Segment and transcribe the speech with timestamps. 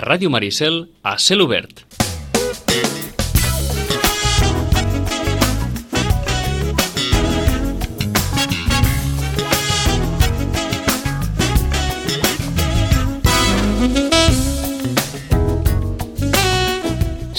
[0.00, 1.84] Ràdio Maricel, a cel obert.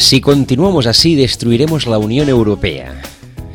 [0.09, 2.95] Si continuamos así, destruiremos la Unión Europea.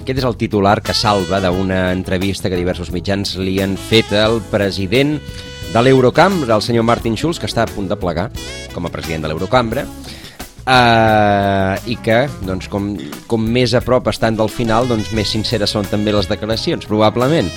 [0.04, 4.38] Aquest és el titular que salva d'una entrevista que diversos mitjans li han fet al
[4.52, 5.16] president
[5.74, 8.28] de l'Eurocambra, el senyor Martin Schulz, que està a punt de plegar
[8.74, 9.88] com a president de l'Eurocambra,
[10.64, 12.86] Uh, i que, doncs, com,
[13.28, 17.50] com més a prop estan del final, doncs més sinceres són també les declaracions, probablement.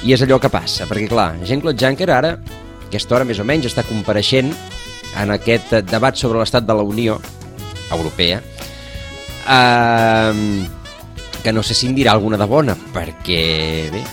[0.00, 2.30] I és allò que passa, perquè clar, Jean-Claude Juncker ara,
[2.86, 4.48] aquesta hora més o menys, està compareixent
[5.20, 7.18] en aquest debat sobre l'estat de la Unió
[7.92, 8.40] Europea,
[9.44, 10.32] uh,
[11.44, 13.42] que no sé si en dirà alguna de bona, perquè,
[13.92, 14.06] bé,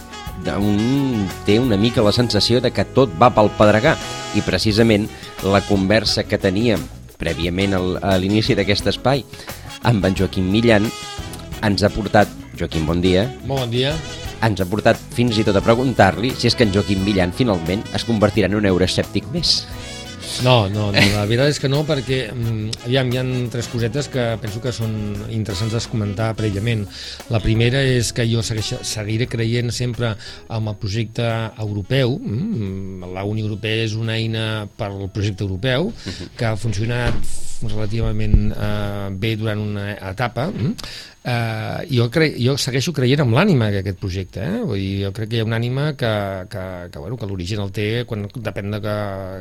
[0.53, 3.95] un, té una mica la sensació de que tot va pel pedregar,
[4.35, 5.07] i precisament
[5.43, 6.81] la conversa que teníem
[7.19, 9.23] prèviament al, a l'inici d'aquest espai
[9.85, 10.87] amb en Joaquim Millan
[11.65, 13.25] ens ha portat, Joaquim, bon dia.
[13.47, 13.93] Bon dia.
[14.45, 17.83] Ens ha portat fins i tot a preguntar-li si és que en Joaquim Millan finalment
[17.95, 19.63] es convertirà en un euroescèptic més.
[20.43, 23.23] No, no, no, la veritat és que no, perquè mm, aviam, hi ha
[23.53, 24.93] tres cosetes que penso que són
[25.33, 26.83] interessants de comentar prèviament.
[27.33, 31.25] La primera és que jo segueix, seguiré creient sempre en el projecte
[31.61, 32.17] europeu.
[32.19, 34.45] Mm, la Unió Europea és una eina
[34.77, 35.91] per al projecte europeu
[36.35, 37.17] que ha funcionat
[37.65, 40.49] relativament eh, bé durant una etapa.
[41.25, 44.59] Uh, jo, cre jo segueixo creient en l'ànima d'aquest projecte eh?
[44.61, 46.11] Vull dir, jo crec que hi ha una ànima que,
[46.51, 48.93] que, que, bueno, que l'origen el té quan, depèn, de que,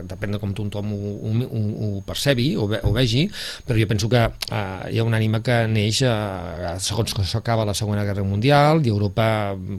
[0.08, 3.26] depèn de com tothom ho, ho, ho, ho percebi o, ve, vegi
[3.68, 7.68] però jo penso que uh, hi ha una ànima que neix uh, segons que s'acaba
[7.68, 9.28] la Segona Guerra Mundial i Europa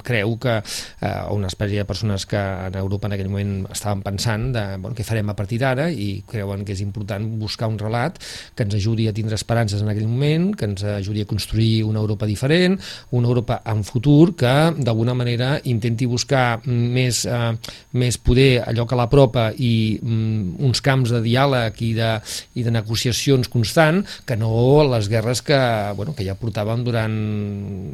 [0.05, 4.51] creu que uh, una espècie de persones que en Europa en aquell moment estaven pensant
[4.53, 8.21] de bueno, què farem a partir d'ara i creuen que és important buscar un relat
[8.53, 11.94] que ens ajudi a tindre esperances en aquell moment, que ens ajudi a construir un
[11.95, 12.77] una Europa diferent,
[13.15, 17.55] una Europa en futur que d'alguna manera intenti buscar més, eh,
[17.95, 22.11] més poder allò que l'apropa i mm, uns camps de diàleg i de,
[22.59, 25.59] i de negociacions constant que no les guerres que,
[25.95, 27.15] bueno, que ja portàvem durant,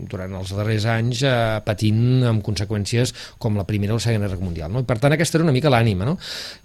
[0.09, 1.35] durant els darrers anys eh,
[1.65, 4.71] patint amb conseqüències com la Primera o la Segona Guerra Mundial.
[4.73, 4.81] No?
[4.81, 6.07] I per tant aquesta era una mica l'ànima.
[6.07, 6.17] No?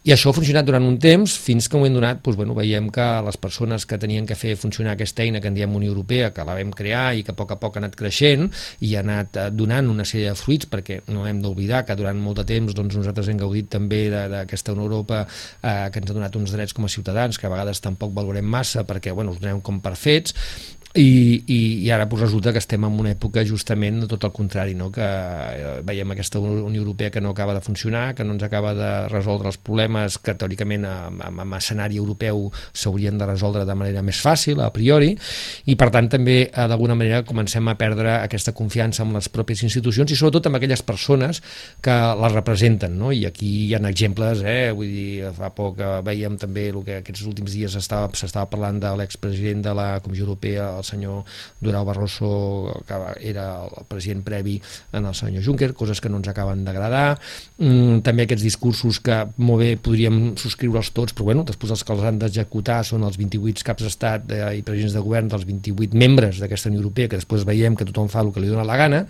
[0.06, 2.88] I això ha funcionat durant un temps fins que ho hem donat doncs, bueno, veiem
[2.94, 6.32] que les persones que tenien que fer funcionar aquesta eina que en diem Unió Europea,
[6.34, 8.48] que la vam crear i que a poc a poc ha anat creixent
[8.86, 12.18] i ha anat eh, donant una sèrie de fruits, perquè no hem d'oblidar que durant
[12.22, 16.38] molt de temps doncs, nosaltres hem gaudit també d'aquesta Europa eh, que ens ha donat
[16.38, 19.60] uns drets com a ciutadans que a vegades tampoc valorem massa perquè bueno, els donem
[19.64, 20.36] com per fets
[20.96, 24.32] i, i, i ara pues, resulta que estem en una època justament de tot el
[24.32, 24.88] contrari, no?
[24.92, 28.72] que eh, veiem aquesta Unió Europea que no acaba de funcionar, que no ens acaba
[28.74, 34.02] de resoldre els problemes que teòricament en, en escenari europeu s'haurien de resoldre de manera
[34.06, 35.12] més fàcil, a priori,
[35.66, 39.66] i per tant també eh, d'alguna manera comencem a perdre aquesta confiança en les pròpies
[39.68, 41.42] institucions i sobretot amb aquelles persones
[41.84, 43.12] que les representen, no?
[43.12, 44.72] i aquí hi ha exemples, eh?
[44.76, 48.96] vull dir, fa poc eh, veiem també el que aquests últims dies s'estava parlant de
[48.98, 51.24] l'expresident de la Comissió Europea, el senyor
[51.60, 54.56] Durau Barroso, que era el president previ
[54.92, 57.18] en el senyor Juncker, coses que no ens acaben d'agradar.
[57.58, 61.94] Mm, també aquests discursos que molt bé podríem subscriure'ls tots, però bueno, després els que
[61.94, 65.96] els han d'executar són els 28 caps d'estat eh, i presidents de govern dels 28
[65.96, 68.78] membres d'aquesta Unió Europea, que després veiem que tothom fa el que li dona la
[68.78, 69.04] gana,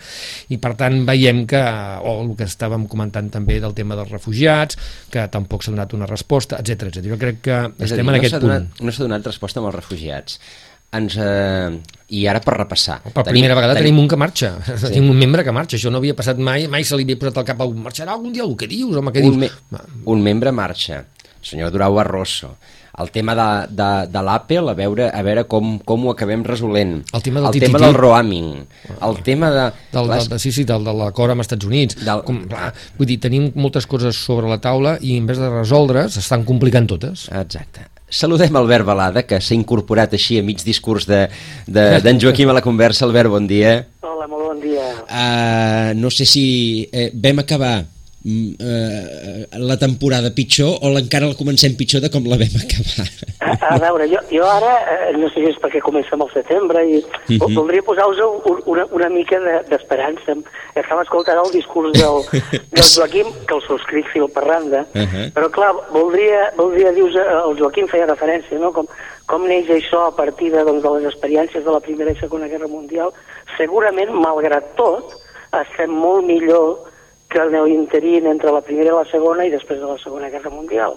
[0.52, 1.62] i per tant veiem que,
[2.02, 4.78] o el que estàvem comentant també del tema dels refugiats,
[5.12, 7.10] que tampoc s'ha donat una resposta, etc etc.
[7.10, 8.48] Jo crec que estem dir, en no aquest punt.
[8.48, 10.40] Donat, no s'ha donat resposta amb els refugiats
[10.94, 13.00] ens, eh, i ara per repassar.
[13.08, 14.92] Per tenim, primera vegada tenim, tenim un que marxa, sí.
[14.92, 17.42] tenim un membre que marxa, això no havia passat mai, mai se li havia posat
[17.42, 19.60] al cap, marxarà algun dia, el que dius, home, què un dius?
[19.70, 21.02] Me, un membre marxa,
[21.34, 22.54] el senyor Durau Barroso,
[22.96, 26.94] el tema de, de, de l'Apple, a veure, a veure com, com ho acabem resolent.
[27.12, 28.46] El tema del, el tema del roaming.
[29.04, 29.66] El tema de...
[29.92, 30.30] Del, les...
[30.30, 31.98] del, sí, sí, del, de l'acord amb els Estats Units.
[32.00, 32.22] Del...
[32.24, 36.06] Com, clar, vull dir, tenim moltes coses sobre la taula i en vez de resoldre
[36.12, 37.28] s'estan complicant totes.
[37.36, 37.84] Exacte.
[38.08, 41.26] Saludem Albert Balada, que s'ha incorporat així a mig discurs d'en
[41.66, 43.04] de, de, Joaquim a la conversa.
[43.04, 43.80] Albert, bon dia.
[44.06, 44.86] Hola, molt bon dia.
[45.10, 46.46] Uh, no sé si
[46.92, 47.80] eh, vam acabar
[48.26, 53.06] uh, la temporada pitjor o encara la comencem pitjor de com la vam acabar?
[53.38, 56.82] A, a veure, jo, jo ara, eh, no sé si és perquè comencem al setembre,
[56.84, 57.38] i uh mhm.
[57.38, 57.54] -huh.
[57.54, 58.18] voldria posar-vos
[58.66, 59.38] una, una mica
[59.70, 60.34] d'esperança.
[60.34, 60.42] De,
[60.80, 62.18] Estava escoltant el discurs del,
[62.76, 65.32] del Joaquim, que el subscric fil per randa, uh -huh.
[65.32, 67.04] però clar, voldria, voldria dir
[67.46, 68.86] el Joaquim feia referència, no?, com,
[69.26, 72.48] com neix això a partir de, doncs, de les experiències de la Primera i Segona
[72.48, 73.10] Guerra Mundial,
[73.56, 75.14] segurament, malgrat tot,
[75.52, 76.85] estem molt millor
[77.28, 80.50] que el interín entre la Primera i la Segona i després de la Segona Guerra
[80.50, 80.94] Mundial.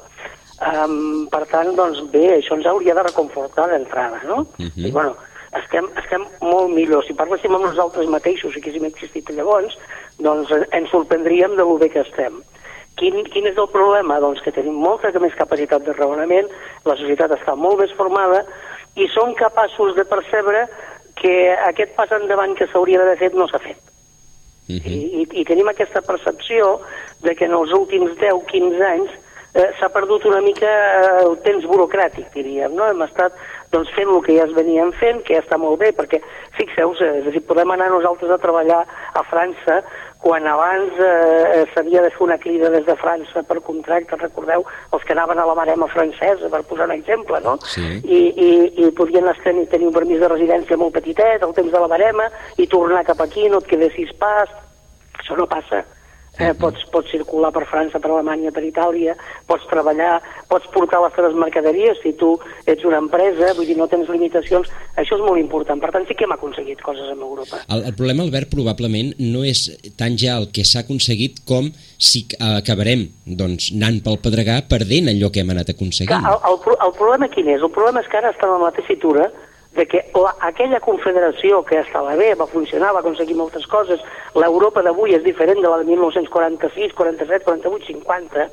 [0.59, 4.45] Um, per tant, doncs bé, això ens hauria de reconfortar d'entrada, no?
[4.57, 4.65] Mhm.
[4.65, 4.87] Uh -huh.
[4.87, 5.15] I bueno,
[5.57, 7.05] estem, estem molt millor.
[7.05, 9.77] Si parléssim amb nosaltres mateixos i que haguéssim existit llavors,
[10.19, 12.41] doncs ens sorprendríem de lo bé que estem.
[12.97, 14.19] Quin, quin és el problema?
[14.19, 16.47] Doncs que tenim molta més capacitat de raonament,
[16.85, 18.43] la societat està molt més formada
[18.95, 20.67] i som capaços de percebre
[21.15, 23.88] que aquest pas endavant que s'hauria d'haver fet no s'ha fet.
[24.69, 24.91] Uh -huh.
[24.91, 26.79] I, i, tenim aquesta percepció
[27.21, 29.09] de que en els últims 10-15 anys
[29.53, 32.85] eh, s'ha perdut una mica eh, el temps burocràtic, diríem, no?
[32.85, 33.33] Hem estat
[33.71, 36.21] doncs, fent el que ja es venien fent, que ja està molt bé, perquè
[36.57, 39.83] fixeu-vos, és a dir, podem anar nosaltres a treballar a França
[40.19, 45.05] quan abans eh, s'havia de fer una crida des de França per contracte, recordeu, els
[45.07, 47.55] que anaven a la marema francesa, per posar un exemple, no?
[47.63, 47.85] Sí.
[48.03, 48.49] I, i,
[48.83, 52.27] i podien tenir, tenir un permís de residència molt petitet, al temps de la marema,
[52.59, 54.51] i tornar cap aquí, no et quedessis pas,
[55.21, 55.85] això no passa.
[56.39, 59.11] Eh, pots, pots circular per França, per Alemanya, per Itàlia,
[59.49, 62.29] pots treballar, pots portar les teves mercaderies si tu
[62.63, 65.81] ets una empresa, vull dir, no tens limitacions, això és molt important.
[65.83, 67.59] Per tant, sí que hem aconseguit coses amb Europa.
[67.67, 69.65] El, el problema, Albert, probablement no és
[69.99, 71.67] tant ja el que s'ha aconseguit com
[71.99, 76.23] si acabarem doncs, anant pel pedregar perdent allò que hem anat aconseguint.
[76.23, 77.59] el, el, el problema quin és?
[77.59, 79.27] El problema és que ara estem en la tessitura
[79.79, 84.01] de que la, aquella confederació que estava bé, va funcionar, va aconseguir moltes coses,
[84.35, 88.49] l'Europa d'avui és diferent de la de 1946, 47, 48, 50,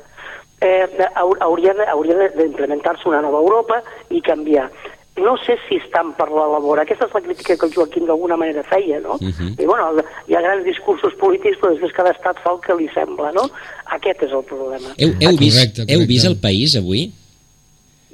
[0.61, 4.69] eh, hau- hauria hauria de- d'implementar-se una nova Europa i canviar.
[5.17, 6.79] No sé si estan per la labor.
[6.79, 9.17] Aquesta és la crítica que el Joaquim d'alguna manera feia, no?
[9.19, 9.55] Mhm.
[9.59, 9.91] I bueno,
[10.27, 13.49] hi ha grans discursos polítics, però després cada estat fa el que li sembla, no?
[13.97, 14.93] Aquest és el problema.
[14.95, 16.07] Heu, heu, vist, Correcte, heu correcte.
[16.13, 17.11] vist el país avui?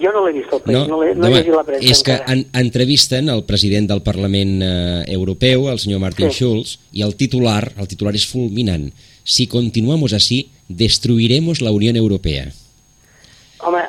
[0.01, 2.15] Jo no l'he vist el país, no, l'he no, he llegit la premsa és que
[2.27, 6.39] en, entrevisten el president del Parlament eh, Europeu, el senyor Martin Sí.
[6.43, 8.89] Schulz, i el titular, el titular és fulminant.
[9.23, 12.47] Si continuamos así, destruiremos la Unión Europea.
[13.65, 13.79] Home,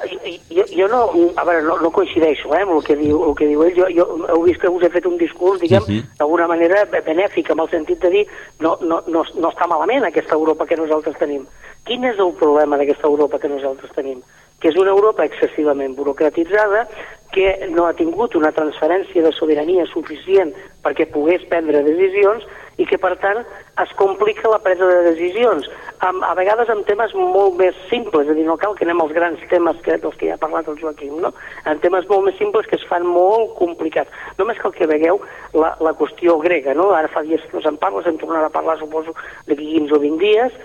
[0.54, 1.00] jo, jo no,
[1.34, 3.74] a veure, no, no coincideixo eh, amb el que diu, el que diu ell.
[3.74, 5.98] Jo, jo heu vist que us he fet un discurs, diguem, uh Mhm.
[5.98, 6.16] -huh.
[6.20, 8.26] d'alguna manera benèfic, amb el sentit de dir
[8.60, 11.42] no, no, no, no està malament aquesta Europa que nosaltres tenim.
[11.84, 14.20] Quin és el problema d'aquesta Europa que nosaltres tenim?
[14.60, 16.86] Que és una Europa excessivament burocratitzada,
[17.34, 20.52] que no ha tingut una transferència de sobirania suficient
[20.84, 22.44] perquè pogués prendre decisions
[22.78, 23.40] i que, per tant,
[23.82, 25.66] es complica la presa de decisions,
[26.06, 29.02] amb, a vegades amb temes molt més simples, és a dir, no cal que anem
[29.02, 31.30] als grans temes que, dels que ja ha parlat el Joaquim, no?
[31.70, 34.10] en temes molt més simples que es fan molt complicats.
[34.38, 35.22] Només cal que vegueu
[35.54, 36.90] la, la qüestió grega, no?
[36.94, 39.14] ara fa dies que no se'n parla, se'n tornarà a parlar, suposo,
[39.46, 40.58] d'aquí 15 o 20 dies,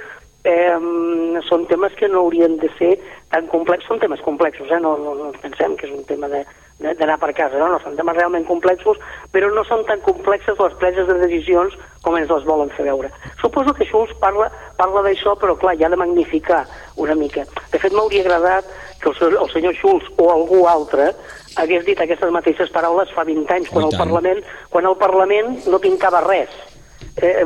[0.44, 2.96] eh, són temes que no haurien de ser
[3.30, 4.80] tan complexos, són temes complexos, eh?
[4.80, 7.68] no, no, no ens pensem que és un tema d'anar per casa, no?
[7.74, 9.00] no són temes realment complexos,
[9.34, 11.76] però no són tan complexes les preses de decisions
[12.06, 13.12] com ens les volen fer veure.
[13.42, 14.48] Suposo que Schulz parla,
[14.80, 16.64] parla d'això, però clar, ja ha de magnificar
[16.96, 17.44] una mica.
[17.74, 18.72] De fet, m'hauria agradat
[19.04, 21.12] que el, el senyor Schulz o algú altre
[21.60, 24.00] hagués dit aquestes mateixes paraules fa 20 anys, quan I el.
[24.00, 26.54] Parlament, quan el Parlament no pintava res
[27.22, 27.46] eh,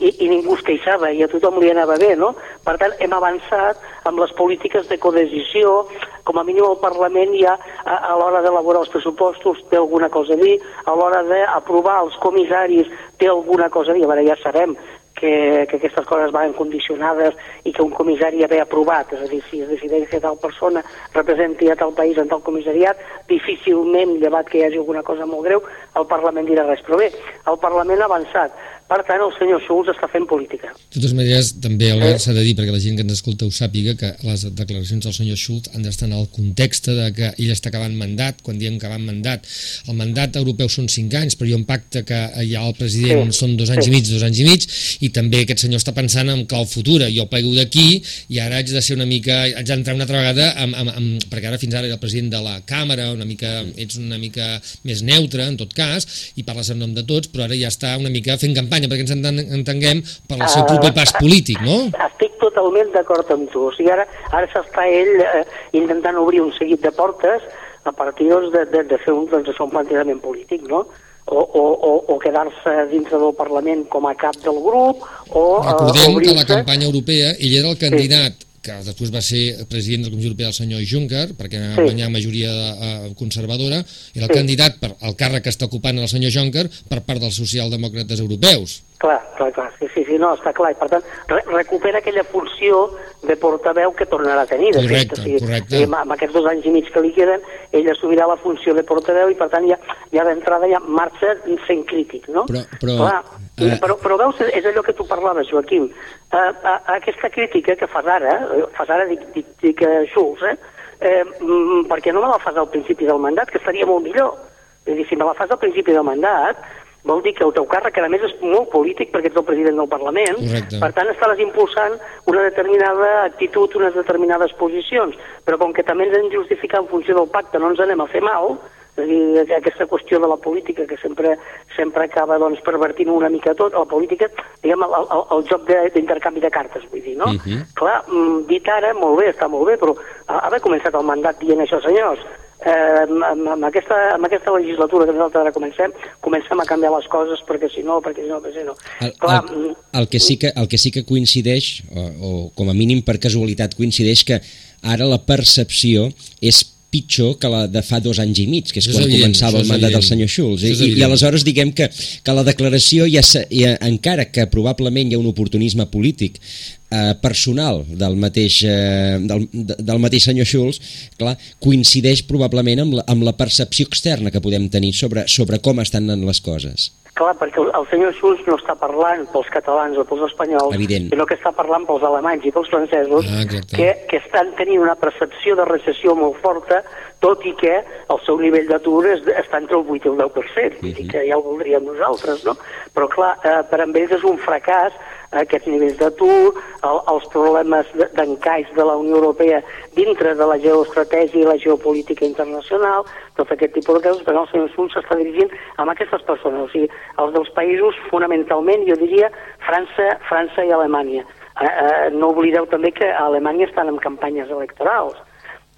[0.00, 2.34] i, i ningú es queixava i a tothom li anava bé, no?
[2.66, 5.86] Per tant, hem avançat amb les polítiques de codecisió,
[6.26, 7.54] com a mínim el Parlament ja
[7.84, 12.18] a, a l'hora d'elaborar els pressupostos té alguna cosa a dir, a l'hora d'aprovar els
[12.22, 14.76] comissaris té alguna cosa a dir, a veure, ja sabem
[15.16, 19.30] que, que aquestes coses van condicionades i que un comissari ja ve aprovat, és a
[19.30, 23.00] dir, si es decideix que tal persona representi a tal país en tal comissariat,
[23.30, 25.64] difícilment, llevat que hi hagi alguna cosa molt greu,
[25.96, 26.84] el Parlament dirà res.
[26.86, 27.10] Però bé,
[27.48, 28.64] el Parlament ha avançat.
[28.86, 30.70] Per tant, el senyor Schulz està fent política.
[30.70, 31.92] De totes maneres, també Eh?
[31.94, 35.04] Albert, s'ha de dir, perquè la gent que ens escolta ho sàpiga, que les declaracions
[35.04, 38.58] del senyor Schultz han d'estar en el context de que ell està acabant mandat, quan
[38.58, 39.46] diem acabant mandat.
[39.88, 43.32] El mandat europeu són 5 anys, però hi ha un pacte que ja el president
[43.32, 43.90] Sí, són dos anys sí.
[43.90, 44.66] i mig, dos anys i mig,
[45.06, 47.10] i també aquest senyor està pensant en clau futura.
[47.12, 48.02] Jo plego d'aquí
[48.34, 51.26] i ara haig de ser una mica, haig d'entrar una altra vegada, amb, amb, amb,
[51.32, 54.60] perquè ara fins ara era el president de la càmera, una mica, ets una mica
[54.86, 57.96] més neutre, en tot cas, i parles en nom de tots, però ara ja està
[57.98, 60.66] una mica fent campanya, perquè ens enten- entenguem per al seu Ah.
[60.66, 61.88] proper pas polític, no?
[62.10, 63.68] Estic totalment d'acord amb tu.
[63.68, 67.42] O sigui, ara, ara s'està ell eh, intentant obrir un seguit de portes
[67.84, 70.86] a partir doncs, de, de, de, fer un, doncs, un plantejament polític, no?
[71.26, 75.72] O, o, o, o quedar-se dintre del Parlament com a cap del grup, o eh,
[75.72, 80.02] Recordem que a la campanya europea ell era el candidat que després va ser president
[80.04, 81.82] de la Comissió Europea el senyor Juncker, perquè va Sí.
[81.88, 83.78] guanyar majoria eh, conservadora,
[84.14, 84.38] era el Sí.
[84.40, 88.82] candidat per al càrrec que està ocupant el senyor Juncker per part dels socialdemòcrates europeus.
[88.98, 90.70] Clar, clar, clar, sí, sí, sí, no, està clar.
[90.72, 92.90] I per tant, re recupera aquella funció
[93.28, 94.72] de portaveu que tornarà a tenir.
[94.72, 95.80] De Correcte, fet, o sigui, correcte.
[95.80, 97.40] i amb, amb aquests dos anys i mig que li queden,
[97.72, 99.76] ell assumirà la funció de portaveu i per tant ja,
[100.16, 102.46] ja d'entrada ja marxa sent crític, no?
[102.48, 103.22] Però- però, clar,
[103.56, 105.88] i, eh, però, però veus, és allò que tu parlaves, Joaquim.
[106.28, 110.42] Uh, uh, aquesta crítica que fas ara, eh, fas ara, dic, dic, dic uh, Schulz,
[110.44, 110.56] eh?
[111.00, 114.04] eh, mm, per què no me la fas al principi del mandat, que estaria molt
[114.04, 114.36] millor?
[114.84, 116.60] És a dir, si me la fas al principi del mandat,
[117.06, 119.80] vol dir que el teu càrrec, a més, és molt polític perquè ets el president
[119.80, 120.80] del Parlament, Correcte.
[120.82, 121.96] per tant estaràs impulsant
[122.26, 125.14] una determinada actitud, unes determinades posicions,
[125.46, 128.02] però com que també ens hem de justificar en funció del pacte, no ens anem
[128.02, 128.58] a fer mal,
[128.96, 131.36] és dir, aquesta qüestió de la política que sempre
[131.76, 134.30] sempre acaba doncs, pervertint una mica tot, la política,
[134.62, 137.26] diguem, el, el, el joc de- d'intercanvi de, cartes, vull dir, no?
[137.26, 137.40] Mhm.
[137.44, 137.74] -huh.
[137.74, 139.94] Clar, mm, dit ara, molt bé, està molt bé, però
[140.26, 142.20] ha- haver començat el mandat dient això, senyors,
[142.64, 146.92] eh, amb, amb, amb, aquesta, amb aquesta legislatura que nosaltres ara comencem, comencem a canviar
[146.96, 148.74] les coses perquè si no, perquè si no, perquè si no.
[149.00, 152.50] El, Clar, el, mm, el, que sí que, el que sí que coincideix, o, o
[152.56, 154.40] com a mínim per casualitat coincideix, que
[154.82, 156.08] ara la percepció
[156.40, 159.26] és pitjor que la de fa dos anys i mig, que és és quan evident,
[159.28, 160.64] començava el mandat del senyor Schulz.
[160.64, 161.90] I, I aleshores diguem que,
[162.24, 163.20] que la declaració, ja,
[163.52, 169.46] ja, encara que probablement hi ha un oportunisme polític eh, personal del mateix, eh, del,
[169.52, 170.80] de- del mateix senyor Schulz,
[171.20, 175.80] clar, coincideix probablement amb la, amb la percepció externa que podem tenir sobre, sobre com
[175.84, 176.90] estan les coses.
[177.16, 181.06] Clar, perquè el, senyor Schulz no està parlant pels catalans o pels espanyols, Evident.
[181.08, 183.76] sinó que està parlant pels alemanys i pels francesos, Ah, exacte.
[183.78, 186.82] que, que estan tenint una percepció de recessió molt forta,
[187.24, 190.92] tot i que el seu nivell d'atur està entre el 8 i el 10%, vull
[190.98, 192.52] dir que ja ho voldríem nosaltres, no?
[192.92, 194.92] Però clar, eh, per amb ells és un fracàs
[195.40, 196.54] aquests nivells d'atur,
[196.86, 199.62] el, els problemes de- d'encaix de la Unió Europea
[199.94, 203.04] dintre de la geoestratègia i la geopolítica internacional,
[203.36, 206.68] tot aquest tipus de casos, perquè el senyor Schulz s'està dirigint amb aquestes persones, o
[206.72, 206.88] sigui,
[207.18, 209.30] els dels països fonamentalment, jo diria,
[209.66, 211.24] França, França i Alemanya.
[211.56, 215.16] Eh, eh, no oblideu també que a Alemanya estan en campanyes electorals.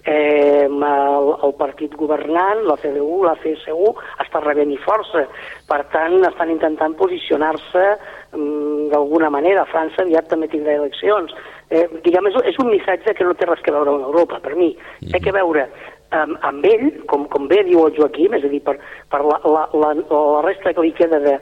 [0.05, 5.25] Eh, el, el partit governant, la CDU, la CSU, està rebent i força.
[5.67, 7.85] Per tant, estan intentant posicionar-se
[8.31, 9.67] d'alguna manera.
[9.71, 11.33] França aviat també tindrà eleccions.
[11.69, 14.55] Eh, diguem, és, és un missatge que no té res que veure amb Europa, per
[14.57, 14.73] mi.
[15.11, 15.67] Té que veure
[16.11, 18.77] amb, amb ell, com, com bé diu el Joaquim, és a dir, per,
[19.11, 21.35] per la, la, la, la resta que li queda de,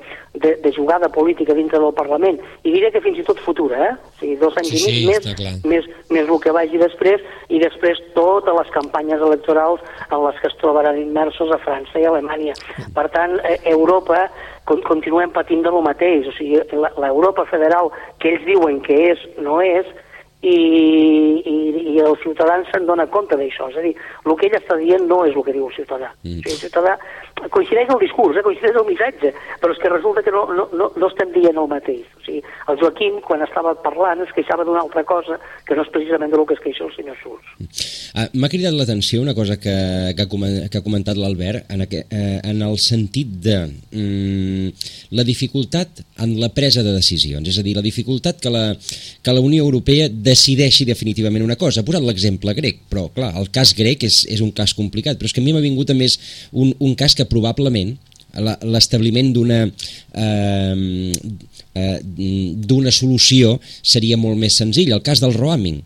[0.43, 3.93] de, de jugada política dintre del Parlament, i diré que fins i tot futura, eh?
[3.95, 5.53] O sigui, dos anys Sí, i mig sí, més, clar.
[5.71, 9.81] més, més el que vagi després, i després totes les campanyes electorals
[10.11, 12.53] en les que es trobaran immersos a França i a Alemanya.
[12.95, 14.25] Per tant, eh, Europa
[14.67, 17.87] con, continuem patint de lo mateix, o sigui, la- l'Europa federal
[18.19, 19.87] que ells diuen que és, no és,
[20.41, 21.55] i, i,
[21.95, 23.69] i els ciutadans se'n dona compte d'això.
[23.71, 23.93] És a dir,
[24.25, 26.11] el que ell està dient no és el que diu el ciutadà.
[26.23, 26.37] Mm.
[26.37, 26.97] O sigui, el ciutadà
[27.53, 30.91] coincideix el discurs, eh, coincideix el missatge, però és que resulta que no, no, no,
[30.97, 32.05] no estem dient el mateix.
[32.19, 35.91] O sigui, el Joaquim, quan estava parlant, es queixava d'una altra cosa que no és
[35.93, 37.45] precisament del que es queixa el senyor Schulz.
[38.17, 39.73] Ah, M'ha cridat l'atenció una cosa que,
[40.17, 40.29] que, ha
[40.71, 44.69] que ha comentat l'Albert en, aqu- eh, en el sentit de mm,
[45.17, 48.65] la dificultat en la presa de decisions, és a dir, la dificultat que la,
[49.23, 51.81] que la Unió Europea decideixi definitivament una cosa.
[51.81, 55.29] Ha posat l'exemple grec, però clar, el cas grec és, és un cas complicat, però
[55.29, 56.19] és que a mi m'ha vingut a més
[56.51, 57.95] un, un cas que probablement
[58.37, 61.11] l'establiment d'una eh,
[61.73, 65.79] eh, d'una solució seria molt més senzill, el cas del roaming.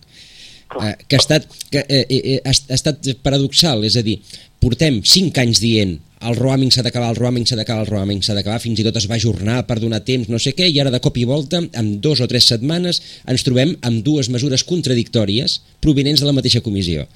[0.71, 4.17] Eh, que ha estat, que, eh, eh, ha, ha estat paradoxal, és a dir,
[4.61, 8.35] portem 5 anys dient el roaming s'ha d'acabar, el roaming s'ha d'acabar, el roaming s'ha
[8.37, 10.93] d'acabar, fins i tot es va ajornar per donar temps, no sé què, i ara
[10.93, 15.57] de cop i volta, en dos o tres setmanes, ens trobem amb dues mesures contradictòries
[15.81, 17.07] provinents de la mateixa comissió.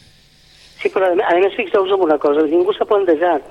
[0.81, 3.45] Sí, però a més, fixeu-vos en una cosa, ningú s'ha plantejat,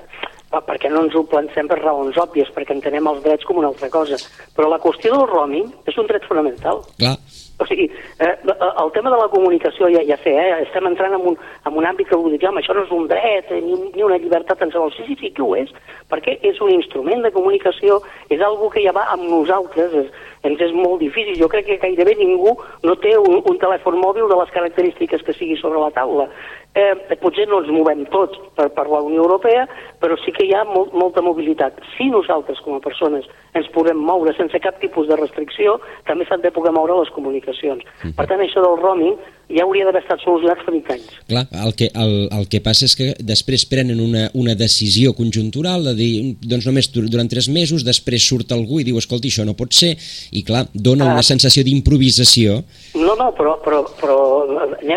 [0.67, 3.87] perquè no ens ho plancem per raons òbvies, perquè entenem els drets com una altra
[3.91, 4.19] cosa,
[4.55, 6.83] però la qüestió del roaming és un dret fonamental.
[6.99, 7.15] Clar,
[7.57, 7.85] O sigui,
[8.19, 11.77] eh, el tema de la comunicació, ja, ja sé, eh, estem entrant en un, en
[11.79, 14.19] un àmbit que algú diu, home, això no és un dret eh, ni, ni una
[14.19, 14.91] llibertat en qualsevol.
[14.97, 15.71] Sí, sí, sí que ho és,
[16.11, 20.11] perquè és un instrument de comunicació, és algo que ja va amb nosaltres, és,
[20.45, 21.39] ens és molt difícil.
[21.39, 25.39] Jo crec que gairebé ningú no té un, un telèfon mòbil de les característiques que
[25.39, 26.27] sigui sobre la taula.
[26.75, 29.63] Eh, potser no ens movem tots per, per la Unió Europea,
[30.05, 31.81] però sí que hi ha molt, molta mobilitat.
[31.97, 33.25] Si nosaltres, com a persones,
[33.57, 37.81] ens podem moure sense cap tipus de restricció, també s'han de poder moure les comunicacions.
[38.13, 39.15] Per tant, això del roaming
[39.49, 41.09] ja hauria d'haver estat solucionat fa 20 anys.
[41.29, 45.85] Clar, el que, el, el que passa és que després prenen una, una decisió conjuntural
[45.89, 49.45] de dir, doncs només dur- durant tres mesos, després surt algú i diu, escolti, això
[49.45, 49.93] no pot ser,
[50.33, 51.29] i clar, dona una Ah.
[51.33, 52.63] sensació d'improvisació.
[52.95, 54.17] No, no, però, però, però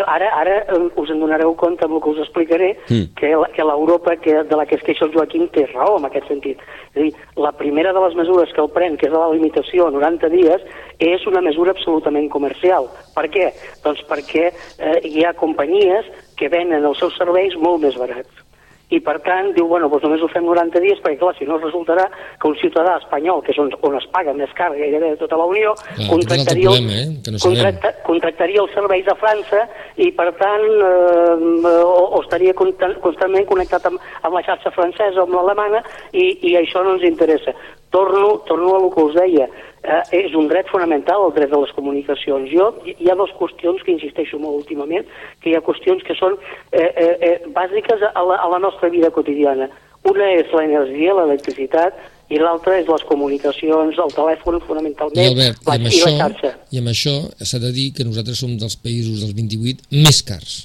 [0.07, 3.13] ara, ara eh, us en donareu compte amb el que us explicaré Mm.
[3.15, 6.27] que, que l'Europa que, de la que es queixa el Joaquim té raó en aquest
[6.31, 6.61] sentit.
[6.93, 9.87] És a dir, la primera de les mesures que el pren, que és la limitació
[9.87, 10.67] a 90 dies,
[10.99, 12.89] és una mesura absolutament comercial.
[13.15, 13.49] Per què?
[13.85, 18.48] Doncs perquè eh, hi ha companyies que venen els seus serveis molt més barats.
[18.89, 21.59] I per tant diu, bueno, doncs només ho fem 90 dies perquè clar, si no
[21.59, 22.07] resultarà
[22.41, 25.37] que un ciutadà espanyol, que és on, on es paga més car gairebé de tota
[25.37, 27.07] la Unió, Clar, contractaria, problema, eh?
[27.25, 29.65] Que no contracta, contractaria els serveis a França
[30.01, 35.21] i per tant eh, o, o estaria constant, constantment connectat amb, amb la xarxa francesa
[35.21, 37.53] o amb l'alemana i, i això no ens interessa.
[37.93, 39.47] Torno, torno a el que us deia,
[39.83, 42.49] eh, és un dret fonamental el dret de les comunicacions.
[42.51, 45.07] Jo, hi ha dues qüestions que insisteixo molt últimament,
[45.43, 46.37] que hi ha qüestions que són
[46.71, 49.69] eh, eh, eh, bàsiques a la, a la nostra vida quotidiana.
[50.07, 51.97] Una és l'energia, l'electricitat,
[52.29, 55.91] i l'altra és les comunicacions, el telèfon I fonamentalment, Albert, i la, amb, i la
[55.91, 56.51] això, xarxa.
[56.71, 60.59] i amb això s'ha de dir que nosaltres som dels països dels 28 més cars.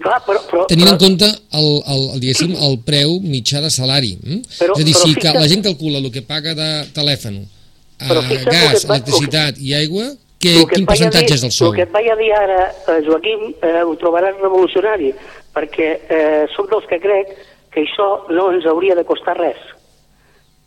[0.00, 3.68] Clar, però, però, Tenint en però, compte el, el, el, diguéssim, el preu mitjà de
[3.74, 4.14] salari.
[4.16, 4.40] Mm?
[4.56, 7.42] Però- és a dir, però si que la gent calcula el que paga de telèfon,
[8.08, 10.06] Però a el que gas, va- electricitat i aigua,
[10.40, 11.68] que, que quin a percentatge dir- és del sou?
[11.70, 15.12] El que et vaig a dir ara, eh, Joaquim, eh, ho trobaràs revolucionari,
[15.54, 17.34] perquè eh, soc dels que crec
[17.70, 19.58] que això no ens hauria de costar res,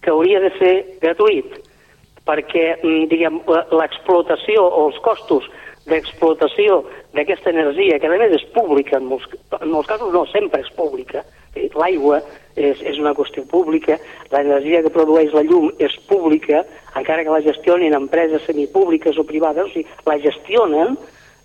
[0.01, 1.45] que hauria de ser gratuït,
[2.25, 5.43] perquè, mm, diguem, la- l'explotació o els costos
[5.85, 9.25] d'explotació d'aquesta energia, que a més és pública, en molts,
[9.59, 11.23] en molts casos no, sempre és pública,
[11.55, 12.17] Eh, l'aigua
[12.55, 13.97] és, és una qüestió pública,
[14.31, 16.63] l'energia que produeix la llum és pública,
[16.95, 20.97] encara que la gestionin empreses semipúbliques o privades, o sigui, la gestionen,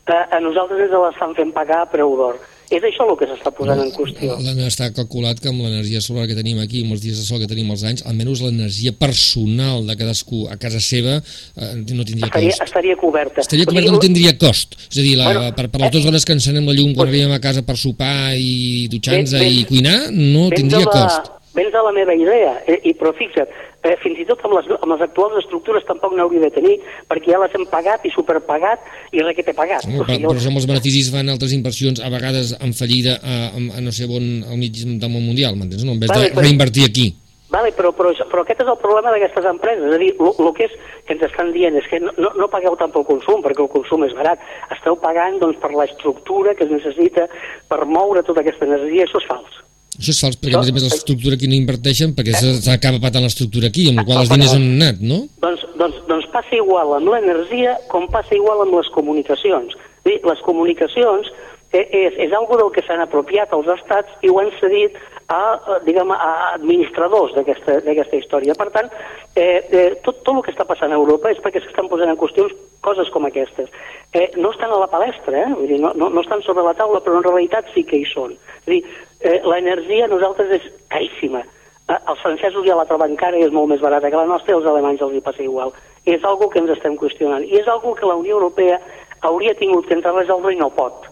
[0.06, 2.40] eh, a nosaltres ens l'estan fent pagar a preu d'or.
[2.68, 4.34] És això el que s'està posant en qüestió.
[4.66, 7.48] Està calculat que amb l'energia solar que tenim aquí, amb els dies de sol que
[7.48, 12.52] tenim als anys, almenys l'energia personal de cadascú a casa seva eh, no tindria Estaria,
[12.52, 12.66] cost.
[12.68, 13.40] estaria coberta.
[13.40, 14.76] Estaria O coberta, sigui, no tindria cost.
[14.90, 16.92] És a dir, la, Bueno, per, per les eh, dues hores que encenem la llum
[16.96, 21.32] quan arribem a casa per sopar i dutxar-nos i cuinar, no tindria la, cost.
[21.56, 23.48] Vens a la meva idea, eh, i, però fixa't,
[23.88, 26.74] eh, fins i tot amb les, amb les actuals estructures tampoc n'hauria de tenir,
[27.10, 29.86] perquè ja les hem pagat i superpagat i res que t'he pagat.
[29.88, 33.64] Home, però, però som els beneficis fan altres inversions a vegades en fallida a, a,
[33.78, 35.84] a no sé on al mig del món mundial, m'entens?
[35.88, 35.96] No?
[35.96, 37.08] En vez Vale, de però- reinvertir aquí.
[37.48, 39.86] Vale, però, però, però aquest és el problema d'aquestes empreses.
[39.88, 40.74] És a dir, el que, és,
[41.08, 43.70] que ens estan dient és que no, no, no pagueu tant pel consum, perquè el
[43.72, 44.42] consum és barat.
[44.76, 47.24] Esteu pagant doncs, per l'estructura que es necessita
[47.70, 49.06] per moure tota aquesta energia.
[49.08, 49.62] Això és fals.
[49.98, 53.00] Això és fals, perquè a més a més l'estructura aquí no inverteixen perquè se- s'acaba
[53.02, 55.24] patant l'estructura aquí, amb la qual els diners han anat, no?
[55.42, 59.74] Doncs, doncs, doncs passa igual amb l'energia com passa igual amb les comunicacions.
[60.06, 64.50] Les comunicacions eh, és, és algo del que s'han apropiat els estats i ho han
[64.60, 64.96] cedit
[65.28, 68.54] a, eh, diguem, a administradors d'aquesta història.
[68.56, 68.88] Per tant,
[69.36, 72.16] eh, eh, tot, tot el que està passant a Europa és perquè s'estan posant en
[72.16, 73.68] qüestions coses com aquestes.
[74.12, 75.52] Eh, no estan a la palestra, eh?
[75.52, 78.06] Vull dir, no, no, no estan sobre la taula, però en realitat sí que hi
[78.08, 78.32] són.
[78.64, 78.80] És dir,
[79.20, 81.44] eh, l'energia a nosaltres és caríssima.
[81.88, 84.54] Eh, Els francesos ja la troben cara i és molt més barata que la nostra
[84.54, 85.74] i als alemanys els hi passa igual.
[86.06, 87.44] És algo que ens estem qüestionant.
[87.44, 88.80] I és algo que la Unió Europea
[89.20, 91.07] hauria tingut que entrar a resoldre i no pot.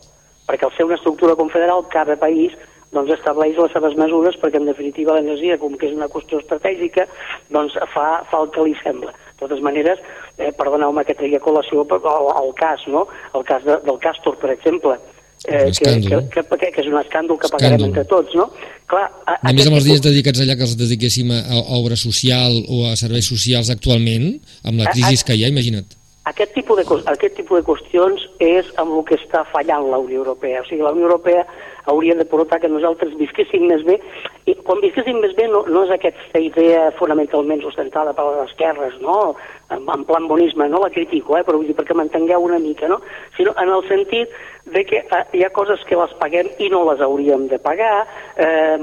[0.47, 2.53] Perquè al ser una estructura confederal, cada país
[2.93, 7.07] doncs, estableix les seves mesures perquè, en definitiva, l'energia, com que és una qüestió estratègica,
[7.51, 9.11] doncs fa, fa el que li sembla.
[9.37, 9.99] De totes maneres,
[10.39, 13.07] eh, perdoneu-me que tregui a col·lació el, el cas, no?
[13.35, 14.95] El cas de, del Castor, per exemple,
[15.45, 16.25] eh, que, que, escàndol.
[16.31, 17.91] que, que, que és un escàndol que pagarem Escàndol.
[17.91, 18.49] entre tots, no?
[18.87, 21.97] Clar, a, A més, amb els tipus- dedicats allà que els dediquéssim a, a obra
[22.01, 25.91] social o a serveis socials actualment, amb la A- crisi a- que hi ha, imagina't.
[26.27, 30.25] Aquest tipus, de, aquest tipus de qüestions és amb el que està fallant la Unió
[30.25, 30.65] Europea.
[30.65, 31.45] O sigui, la Unió Europea
[31.87, 33.99] hauria de portar que nosaltres visquéssim més bé,
[34.47, 38.99] i quan visquéssim més bé no, no és aquesta idea fonamentalment sustentada per les esquerres,
[39.03, 39.35] no?
[39.75, 41.43] En, en plan bonisme, no la critico, eh?
[41.47, 43.01] però vull dir perquè m'entengueu una mica, no?
[43.39, 44.35] Sinó en el sentit
[44.67, 48.07] de que eh, hi ha coses que les paguem i no les hauríem de pagar,
[48.43, 48.79] eh,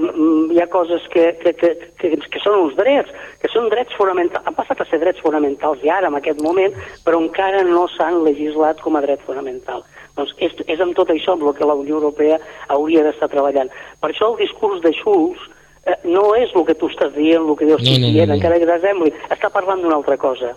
[0.52, 4.48] hi ha coses que, que, que, que, que són uns drets, que són drets fonamentals,
[4.48, 8.24] han passat a ser drets fonamentals i ara, en aquest moment, però encara no s'han
[8.28, 9.84] legislat com a dret fonamental.
[10.18, 12.38] Doncs és, és amb tot això amb el que la Unió Europea
[12.74, 13.72] hauria d'estar treballant.
[14.02, 15.42] Per això el discurs de Schulz
[15.86, 18.30] eh, no és el que tu estàs dient, el que jo estic no, no, dient,
[18.30, 18.38] no.
[18.38, 20.54] encara que t'assembli, està parlant d'una altra cosa.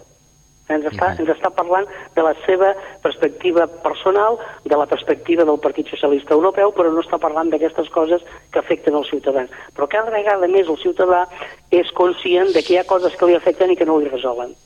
[0.67, 2.73] Ens està, ens està parlant de la seva
[3.05, 8.25] perspectiva personal, de la perspectiva del Partit Socialista Europeu, però no està parlant d'aquestes coses
[8.51, 9.53] que afecten els ciutadans.
[9.79, 11.23] Però cada vegada més el ciutadà
[11.71, 14.57] és conscient de que hi ha coses que li afecten i que no li resolen.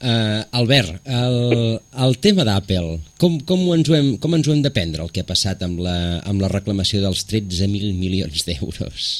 [0.00, 4.62] Uh, Albert, el, el tema d'Apple, com, com, ens ho hem, com ens ho hem
[4.64, 9.10] de prendre, el que ha passat amb la, amb la reclamació dels 13.000 milions d'euros?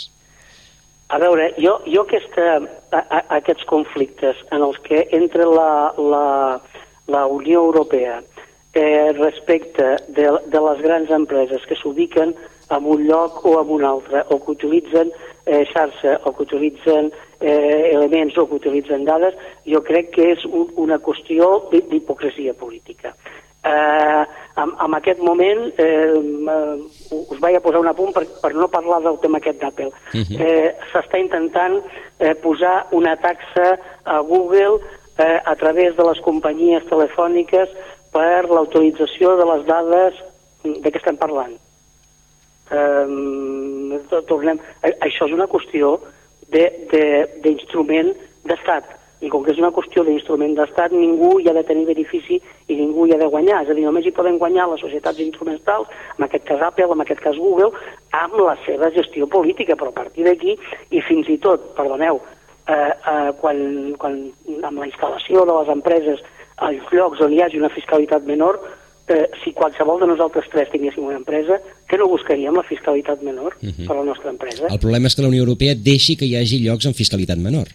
[1.12, 2.46] A veure, jo, jo aquesta,
[2.96, 6.26] a, a, aquests conflictes en els que entra la, la,
[7.12, 8.20] la Unió Europea
[8.72, 12.32] eh, respecte de, de les grans empreses que s'ubiquen
[12.70, 15.10] en un lloc o en un altre, o que utilitzen
[15.44, 19.34] eh, xarxa, o que utilitzen eh, elements o que utilitzen dades,
[19.66, 23.14] jo crec que és un, una qüestió d'hi- d'hipocresia política.
[23.64, 24.24] Eh,
[24.56, 26.14] en, en aquest moment eh,
[27.30, 29.86] us vaig a posar un apunt per, per no parlar del tema aquest d'Apple.
[29.88, 30.24] Uh Mhm.
[30.36, 30.40] -huh.
[30.40, 31.82] eh, S'està intentant
[32.18, 34.80] eh, posar una taxa a Google
[35.18, 37.68] eh, a través de les companyies telefòniques
[38.12, 40.14] per l'autorització de les dades
[40.64, 41.52] de què estem parlant.
[42.70, 45.98] Eh, tornem, a- això és una qüestió
[46.52, 48.96] d'instrument de, de, d'estat.
[49.20, 52.76] I com que és una qüestió d'instrument d'estat ningú hi ha de tenir benefici i
[52.78, 55.92] ningú hi ha de guanyar, és a dir, només hi poden guanyar les societats instrumentals,
[56.16, 57.68] en aquest cas Apple, en aquest cas Google,
[58.16, 60.56] amb la seva gestió política, però a partir d'aquí,
[60.90, 62.22] i fins i tot, perdoneu,
[62.66, 62.74] eh,
[63.12, 63.60] eh, quan,
[64.00, 64.20] quan
[64.62, 66.24] amb la instal·lació de les empreses
[66.56, 68.60] als llocs on hi hagi una fiscalitat menor,
[69.10, 73.56] eh, si qualsevol de nosaltres tres tinguéssim una empresa, que no buscaríem la fiscalitat menor
[73.60, 73.86] uh -huh.
[73.86, 74.66] per a la nostra empresa?
[74.70, 77.68] El problema és que la Unió Europea deixi que hi hagi llocs amb fiscalitat menor.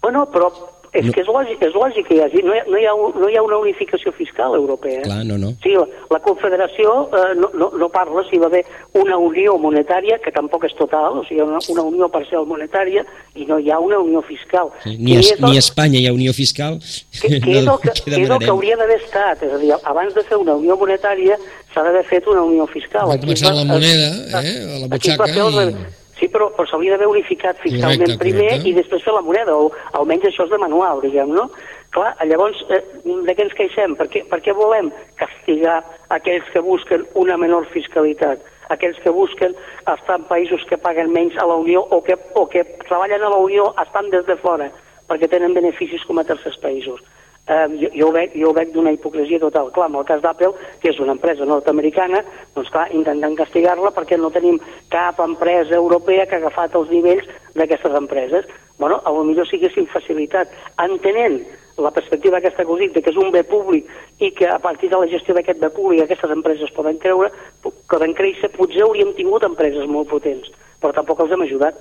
[0.00, 0.52] Bueno, però
[0.98, 1.12] és No.
[1.12, 3.28] que és lògic, és lògic que hi hagi, no hi ha, no hi ha, no
[3.28, 5.02] hi ha una unificació fiscal europea.
[5.02, 5.52] Clar, no, no.
[5.62, 10.18] Sí, la, la Confederació eh, no, no, no parla si va haver una unió monetària,
[10.24, 13.04] que tampoc és total, o sigui, una, una unió parcial monetària,
[13.34, 14.70] i no hi ha una unió fiscal.
[14.84, 16.78] Sí, ni, el- ni a Espanya hi ha unió fiscal,
[17.20, 19.72] que, que, és el que, que és el que hauria d'haver estat, és a dir,
[19.82, 21.36] abans de fer una unió monetària
[21.74, 23.08] s'ha d'haver fet una unió fiscal.
[23.10, 24.08] Va Aquí començar es la moneda,
[24.40, 25.76] eh, a la aquí es va butxaca fer el- i-
[26.16, 28.68] Sí, però, però s'hauria d'haver unificat fiscalment Correcte, primer correcte.
[28.70, 31.50] i després fer la moneda, o almenys això és de manual, diguem, no?
[31.92, 33.96] Clar, llavors, eh, de què ens queixem?
[33.96, 34.88] Per què, per què volem
[35.20, 35.82] castigar
[36.16, 38.40] aquells que busquen una menor fiscalitat?
[38.72, 42.46] Aquells que busquen estar en països que paguen menys a la Unió o que, o
[42.50, 44.72] que treballen a la Unió estan des de fora
[45.06, 46.98] perquè tenen beneficis com a tercers països.
[47.46, 49.70] Eh, jo, jo ho veig, jo veig d'una hipocresia total.
[49.74, 50.50] Clar, en el cas d'Apple,
[50.82, 52.24] que és una empresa nord-americana,
[52.56, 54.58] doncs clar, intentant castigar-la perquè no tenim
[54.90, 58.50] cap empresa europea que ha agafat els nivells d'aquestes empreses.
[58.80, 60.50] Bueno, a lo millor si haguéssim facilitat,
[60.82, 61.38] entenent
[61.78, 63.86] la perspectiva aquesta que us que és un bé públic
[64.18, 67.30] i que a partir de la gestió d'aquest bé públic aquestes empreses poden creure,
[67.62, 71.76] poden créixer, potser hauríem tingut empreses molt potents, però tampoc els hem ajudat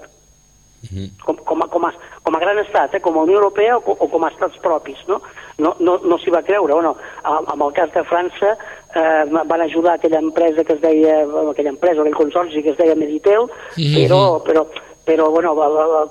[1.26, 1.94] com, com, a, com, a,
[2.24, 4.98] com a gran estat, eh, com a Unió Europea o, o com a estats propis,
[5.08, 5.22] no?
[5.58, 6.74] No, no, no s'hi va creure.
[6.74, 8.56] Bueno, amb el cas de França
[8.96, 11.22] eh, van ajudar aquella empresa que es deia,
[11.52, 13.96] aquella empresa, aquell consorci que es deia Meditel, Mhm.
[13.96, 14.66] però, però,
[15.06, 15.54] però bueno,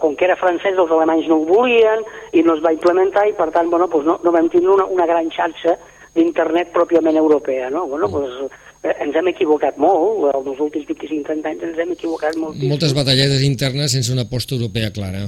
[0.00, 3.32] com que era francès els alemanys no ho volien i no es va implementar i
[3.32, 5.76] per tant bueno, doncs no, no vam tindre una, una gran xarxa
[6.14, 7.70] d'internet pròpiament europea.
[7.70, 7.87] No?
[7.90, 8.52] Bueno, doncs,
[8.85, 12.68] ens hem equivocat molt, en els últims 25-30 anys ens hem equivocat moltíssim.
[12.75, 15.25] Moltes batalletes internes sense una aposta europea clara.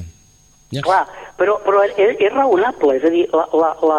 [0.75, 0.83] Ja.
[0.83, 1.05] Clar,
[1.39, 3.99] però, però és, és raonable, és a dir, la, la, la,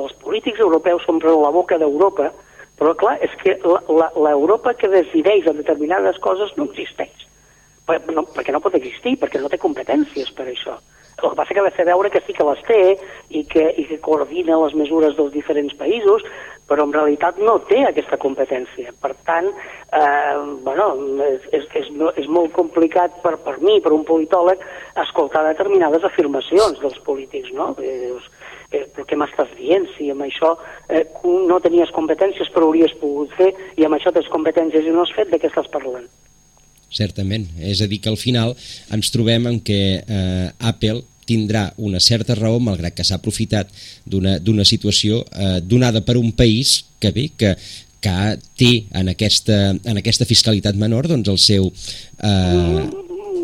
[0.00, 2.30] els polítics europeus s'omplen la boca d'Europa,
[2.78, 7.26] però clar, és que l'Europa que decideix en determinades coses no existeix.
[7.88, 10.78] Per, no, perquè no pot existir, perquè no té competències per això.
[11.18, 12.82] El que passa que ha de fer veure que sí que les té
[13.34, 16.22] i que, i que coordina les mesures dels diferents països,
[16.68, 18.92] però en realitat no té aquesta competència.
[19.00, 20.90] Per tant, eh, bueno,
[21.24, 21.88] és, és, és,
[22.22, 24.62] és molt complicat per, per mi, per un politòleg,
[25.00, 27.72] escoltar determinades afirmacions dels polítics, no?
[27.78, 28.28] Perquè dius,
[28.70, 29.88] eh, però què m'estàs dient?
[29.96, 30.54] Si amb això
[30.92, 35.06] eh, no tenies competències però hauries pogut fer i amb això tens competències i no
[35.06, 36.08] has fet, de què estàs parlant?
[36.88, 37.44] Certament.
[37.60, 38.54] És a dir, que al final
[38.96, 43.68] ens trobem en què eh, Apple tindrà una certa raó, malgrat que s'ha aprofitat
[44.08, 47.52] d'una situació eh, donada per un país que bé, que,
[48.00, 48.16] que
[48.58, 51.68] té en aquesta, en aquesta fiscalitat menor doncs el seu...
[52.22, 52.88] Eh,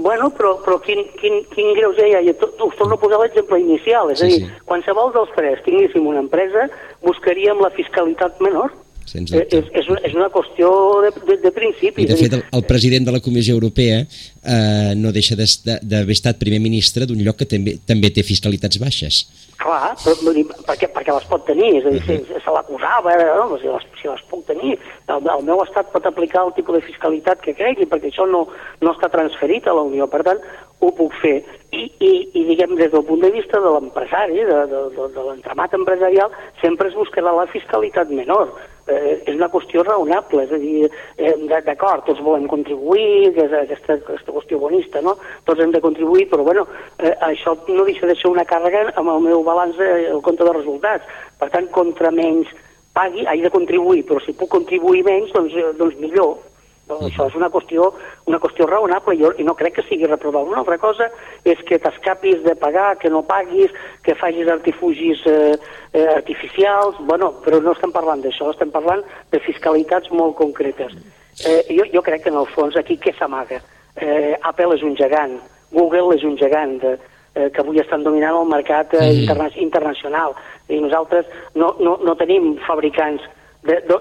[0.04, 2.18] Bueno, però, però quin, quin, quin greu ja hi ha?
[2.26, 4.10] Jo to- us torno a posar l'exemple inicial.
[4.12, 4.64] És Sí, a dir, sí.
[4.68, 6.66] qualsevol dels tres tinguéssim una empresa,
[7.00, 8.74] buscaríem la fiscalitat menor.
[9.08, 9.62] Sens Eh, dubte.
[9.62, 10.68] és, és, una- és una qüestió
[11.06, 12.02] de, de, de principi.
[12.04, 14.02] I de fet el, el president de la Comissió Europea
[14.46, 18.22] eh, no deixa d'es- de- d'haver estat primer ministre d'un lloc que també, també té
[18.22, 19.24] fiscalitats baixes.
[19.58, 23.56] Clar, però, dir, perquè, perquè les pot tenir, és a dir, se, se l'acusava, no?
[23.62, 24.74] si, les, si les puc tenir,
[25.08, 28.48] el, el meu estat pot aplicar el tipus de fiscalitat que cregui, perquè això no,
[28.82, 30.42] no està transferit a la Unió, per tant,
[30.84, 31.38] ho puc fer.
[31.72, 35.22] I, i, i diguem, des del punt de vista de l'empresari, de, de, de, de
[35.30, 38.52] l'entramat empresarial, sempre es buscarà la fiscalitat menor.
[38.84, 41.32] Eh, és una qüestió raonable, és a dir, eh,
[41.64, 43.96] d'acord, tots volem contribuir, que és aquesta,
[44.34, 45.16] qüestió bonista, no?
[45.48, 46.66] Tots hem de contribuir, però bueno,
[46.98, 50.44] eh, això no deixa de ser una càrrega amb el meu balanç, eh, el compte
[50.44, 51.04] de resultats.
[51.38, 52.50] Per tant, contra menys
[52.94, 56.36] pagui, haig de contribuir, però si puc contribuir menys, doncs, eh, doncs millor.
[56.84, 57.86] Doncs això és una qüestió,
[58.28, 60.52] una qüestió raonable jo, i no crec que sigui reprovable.
[60.52, 61.08] Una altra cosa
[61.48, 63.72] és que t'escapis de pagar, que no paguis,
[64.04, 65.54] que facis artifugis eh,
[65.92, 69.00] eh, artificials, bueno, però no estem parlant d'això, estem parlant
[69.32, 70.92] de fiscalitats molt concretes.
[71.40, 73.62] Eh, jo, jo crec que en el fons aquí què s'amaga?
[73.96, 75.38] Eh, Apple és un gegant,
[75.72, 76.98] Google és un gegant de,
[77.34, 79.20] eh, que avui estan dominant el mercat eh, Mhm.
[79.20, 80.34] interna internacional
[80.68, 83.22] i nosaltres no, no, no tenim fabricants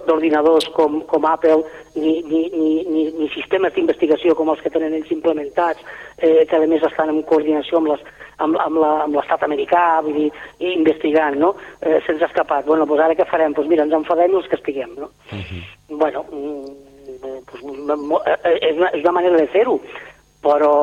[0.07, 1.63] d'ordinadors com, com Apple,
[1.95, 5.79] ni, ni, ni, ni, ni sistemes d'investigació com els que tenen ells implementats,
[6.17, 8.01] eh, que a més estan en coordinació amb les
[8.43, 11.55] amb, amb l'estat americà, vull dir, i investigant, no?
[11.79, 12.65] Eh, Se'ns ha escapat.
[12.65, 13.53] Bueno, doncs ara què farem?
[13.53, 15.11] Doncs mira, ens enfadem i els castiguem, no?
[15.31, 15.63] Uh -huh.
[15.97, 16.25] Bueno,
[17.23, 19.79] pues, és, una, és una manera de fer-ho,
[20.43, 20.73] però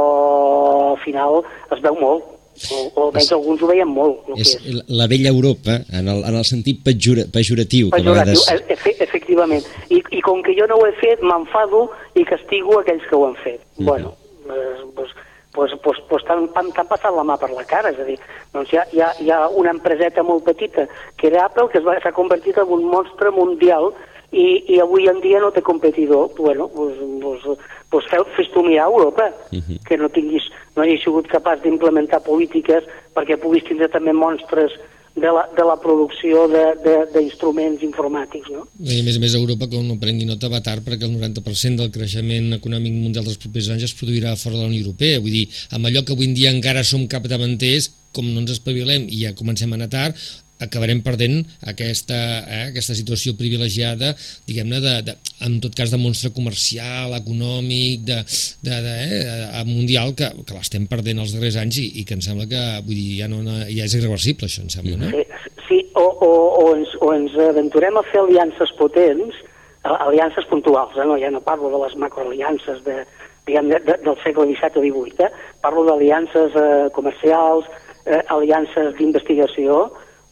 [0.92, 2.37] al final es veu molt
[2.68, 4.26] o, o almenys alguns ho veien molt.
[4.37, 7.88] És, és la vella Europa, en el, en el sentit pejora, pejoratiu.
[7.94, 8.74] Pejoratiu, que vegades...
[8.76, 9.66] efe, efectivament.
[9.88, 11.87] I, I com que jo no ho he fet, m'enfado
[12.18, 13.61] i castigo aquells que ho han fet.
[13.61, 13.87] Uh -huh.
[13.88, 14.14] Bueno,
[14.50, 15.11] eh, pues,
[15.53, 16.48] pues, pues, pues t'han
[16.88, 18.18] passat la mà per la cara, és a dir,
[18.53, 21.81] doncs hi ha, hi ha, hi ha una empreseta molt petita que era Apple que
[21.81, 23.92] s'ha convertit en un monstre mundial
[24.32, 26.30] i, i avui en dia no té competidor.
[26.38, 27.58] Bueno, pues, pues,
[27.90, 29.62] pues fes-t'ho mirar a Europa, uh mhm.
[29.68, 29.82] -huh.
[29.86, 30.42] que no tinguis,
[30.76, 34.72] no hagis sigut capaç d'implementar polítiques perquè puguis tindre també monstres
[35.16, 36.46] de la, de la producció
[37.12, 38.48] d'instruments informàtics.
[38.50, 38.66] No?
[38.78, 41.82] I a més a més, Europa, com no prengui nota, va tard perquè el 90%
[41.82, 45.20] del creixement econòmic mundial dels propers anys es produirà fora de la Unió Europea.
[45.20, 49.06] Vull dir, amb allò que avui en dia encara som capdavanters, com no ens espavilem
[49.08, 50.16] i ja comencem a anar tard,
[50.64, 51.40] acabarem perdent
[51.72, 54.12] aquesta, eh, aquesta situació privilegiada,
[54.48, 58.20] diguem-ne, de, de, en tot cas de monstre comercial, econòmic, de,
[58.66, 62.24] de, de, eh, mundial, que, que l'estem perdent els darrers anys i, i que em
[62.24, 65.12] sembla que vull dir, ja, no, ja és irreversible, això, em sembla, no?
[65.14, 65.24] Sí,
[65.68, 66.32] sí o, o,
[66.64, 69.38] o, ens, o ens aventurem a fer aliances potents,
[69.84, 71.06] aliances puntuals, eh?
[71.08, 73.00] no, ja no parlo de les macroaliances de,
[73.46, 75.30] diguem, de, de, del segle XVII o XVIII, eh?
[75.64, 77.68] parlo d'aliances eh, comercials,
[78.04, 79.86] eh, aliances d'investigació,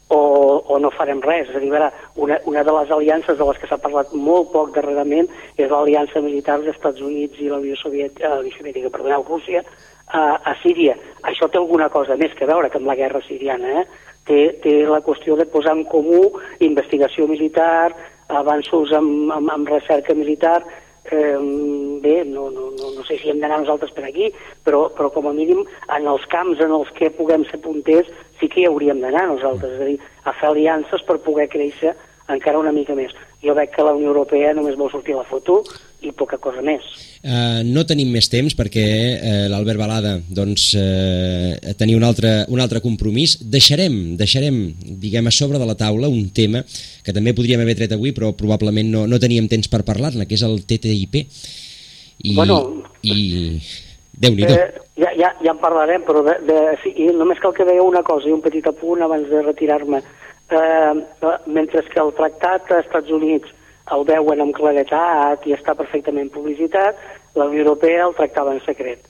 [0.08, 0.20] o,
[0.66, 1.48] o no farem res.
[1.50, 4.52] És a dir, veure, una, una de les aliances de les que s'ha parlat molt
[4.54, 9.26] poc darrerament és l'aliança militar dels Estats Units i la Unió Soviètica, eh, Soviètica perdoneu,
[9.28, 9.64] Rússia,
[10.08, 10.96] a, a Síria.
[11.28, 13.82] Això té alguna cosa més que veure que amb la guerra siriana.
[13.82, 13.86] Eh?
[14.28, 16.26] Té, té la qüestió de posar en comú
[16.64, 17.92] investigació militar,
[18.28, 20.60] avanços amb, amb, amb recerca militar,
[21.12, 21.36] eh,
[22.02, 24.30] bé, no, no, no, no sé si hem d'anar nosaltres per aquí,
[24.64, 28.48] però, però com a mínim en els camps en els que puguem ser punters sí
[28.48, 31.94] que hi hauríem d'anar nosaltres, és a dir, a fer aliances per poder créixer
[32.28, 33.14] encara una mica més.
[33.42, 35.62] Jo veig que la Unió Europea només vol sortir la foto
[36.04, 36.84] i poca cosa més.
[37.18, 42.62] Uh, no tenim més temps perquè uh, l'Albert Balada doncs, uh, tenia un altre, un
[42.62, 43.40] altre compromís.
[43.42, 44.60] Deixarem, deixarem
[45.02, 46.62] diguem, a sobre de la taula un tema
[47.02, 50.38] que també podríem haver tret avui però probablement no, no teníem temps per parlar-ne, que
[50.38, 51.18] és el TTIP.
[52.22, 52.60] I, bueno,
[53.02, 53.58] i
[54.18, 57.66] déu nhi eh, ja, ja, ja en parlarem, però de, de, sí, només cal que
[57.66, 60.02] deia una cosa i un petit apunt abans de retirar-me.
[60.48, 60.94] Eh,
[61.46, 63.57] mentre que el tractat als Estats Units
[63.94, 66.98] el veuen amb claretat i està perfectament publicitat,
[67.34, 69.04] la Unió Europea el tractava en secret.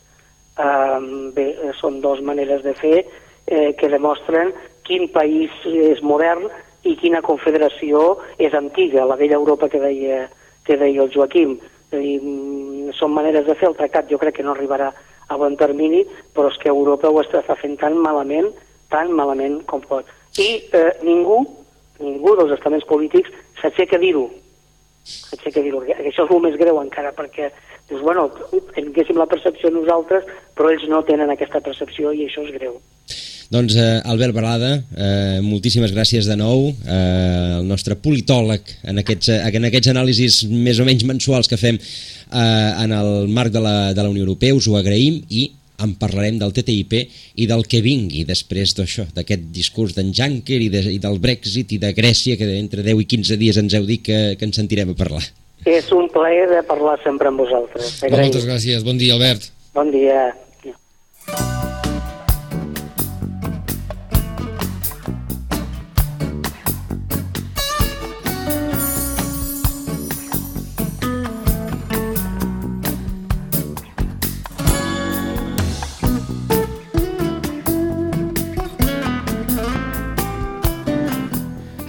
[0.58, 0.98] Eh,
[1.34, 1.48] bé,
[1.80, 4.52] són dues maneres de fer eh, que demostren
[4.86, 6.48] quin país és modern
[6.88, 10.24] i quina confederació és antiga, la vella Europa que deia,
[10.64, 11.58] que deia el Joaquim.
[11.90, 14.92] És dir, mm, són maneres de fer, el tractat jo crec que no arribarà
[15.28, 18.50] a bon termini, però és que Europa ho està fent tan malament,
[18.88, 20.06] tan malament com pot.
[20.38, 21.42] I eh, ningú,
[22.00, 24.28] ningú dels estaments polítics s'aixeca a dir-ho.
[25.08, 25.80] S'aixeca a dir-ho.
[25.96, 27.50] Això és el més greu encara, perquè
[27.88, 28.28] dius, bueno,
[28.76, 32.76] tinguéssim la percepció nosaltres, però ells no tenen aquesta percepció i això és greu.
[33.48, 39.30] Doncs eh, Albert Balada, eh, moltíssimes gràcies de nou, eh, el nostre politòleg en aquests,
[39.32, 42.42] eh, en aquests anàlisis més o menys mensuals que fem eh,
[42.84, 45.46] en el marc de la, de la Unió Europea, us ho agraïm i
[45.84, 46.94] en parlarem del TTIP
[47.38, 51.74] i del que vingui després d'això, d'aquest discurs d'en Juncker i, de, i del Brexit
[51.76, 54.58] i de Grècia, que entre 10 i 15 dies ens heu dit que, que ens
[54.58, 55.22] sentirem a parlar.
[55.66, 57.98] És un plaer de parlar sempre amb vosaltres.
[58.10, 58.86] Moltes gràcies.
[58.86, 59.50] Bon dia, Albert.
[59.74, 60.30] Bon dia.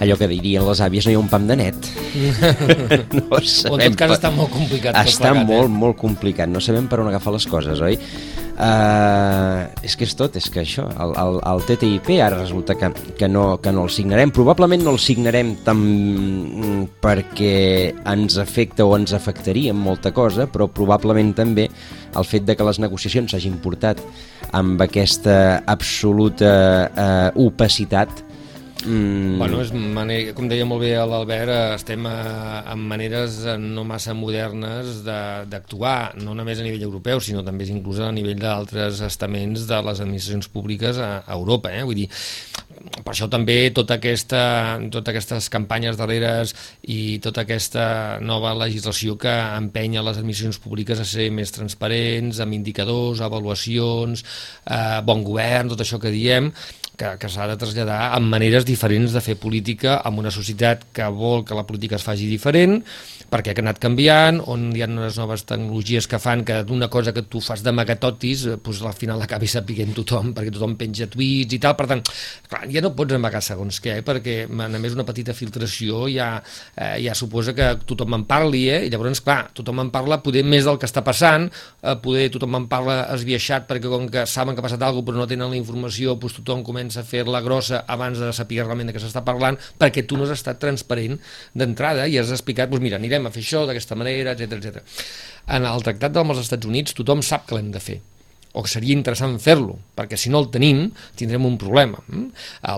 [0.00, 1.88] Allò que dirien les àvies, no hi ha un pam de net.
[3.20, 4.96] no sabem o en tot cas està molt complicat.
[5.04, 5.80] Està plegat, molt, eh?
[5.84, 6.52] molt complicat.
[6.52, 7.98] No sabem per on agafar les coses, oi?
[8.60, 12.90] Uh, és que és tot, és que això, el, el, el TTIP ara resulta que,
[13.16, 14.32] que, no, que no el signarem.
[14.36, 15.84] Probablement no el signarem tant
[17.00, 17.54] perquè
[18.12, 22.66] ens afecta o ens afectaria en molta cosa, però probablement també el fet de que
[22.68, 24.02] les negociacions s'hagin portat
[24.56, 26.52] amb aquesta absoluta
[26.90, 28.26] uh, opacitat
[28.84, 29.36] Mm.
[29.38, 33.56] Bueno, és manera, com deia molt bé l'Albert, eh, estem a, eh, en maneres eh,
[33.60, 39.02] no massa modernes d'actuar, no només a nivell europeu, sinó també inclús a nivell d'altres
[39.04, 41.74] estaments de les administracions públiques a, a Europa.
[41.76, 41.84] Eh?
[41.84, 42.08] Vull dir,
[43.04, 44.42] per això també tota aquesta,
[44.92, 46.54] tota aquestes campanyes darreres
[46.88, 47.84] i tota aquesta
[48.24, 54.24] nova legislació que empenya les administracions públiques a ser més transparents, amb indicadors, avaluacions,
[54.64, 56.48] eh, bon govern, tot això que diem,
[57.00, 61.08] que, que s'ha de traslladar amb maneres diferents de fer política en una societat que
[61.14, 62.80] vol que la política es faci diferent,
[63.30, 67.14] perquè ha anat canviant, on hi ha unes noves tecnologies que fan que d'una cosa
[67.14, 71.56] que tu fas d'amagatotis, eh, doncs al final acabi sapiguent tothom, perquè tothom penja tuits
[71.56, 72.02] i tal, per tant,
[72.50, 76.32] clar, ja no pots amagar segons què, eh, perquè més una petita filtració ja,
[76.74, 78.82] eh, ja suposa que tothom en parli, eh?
[78.86, 81.48] i llavors, clar, tothom en parla poder més del que està passant,
[81.82, 85.10] eh, poder tothom en parla esbiaixat, perquè com que saben que ha passat alguna cosa
[85.10, 88.90] però no tenen la informació, doncs tothom comença a fer-la grossa abans de saber realment
[88.90, 91.18] de què s'està parlant, perquè tu no has estat transparent
[91.54, 94.80] d'entrada i has explicat, doncs mira, anirem a fer això d'aquesta manera, etc etc.
[95.56, 98.00] En el tractat amb els Estats Units tothom sap que l'hem de fer
[98.52, 102.00] o seria interessant fer-lo, perquè si no el tenim tindrem un problema.
[102.08, 102.30] Mm?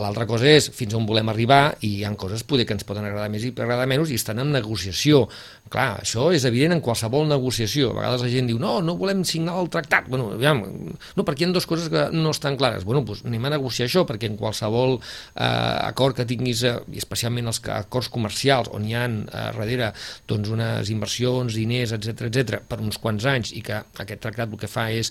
[0.04, 3.06] L'altra cosa és fins on volem arribar i hi ha coses poder que ens poden
[3.08, 5.24] agradar més i agradar menys i estan en negociació.
[5.72, 7.92] Clar, això és evident en qualsevol negociació.
[7.92, 10.10] A vegades la gent diu, no, no volem signar el tractat.
[10.12, 12.84] Bueno, aviam, no, perquè hi ha dues coses que no estan clares.
[12.84, 15.46] Bueno, doncs anem a negociar això, perquè en qualsevol eh,
[15.86, 19.92] acord que tinguis, eh, especialment els acords comercials, on hi ha eh, darrere
[20.28, 24.60] doncs, unes inversions, diners, etc etc per uns quants anys, i que aquest tractat el
[24.60, 25.08] que fa és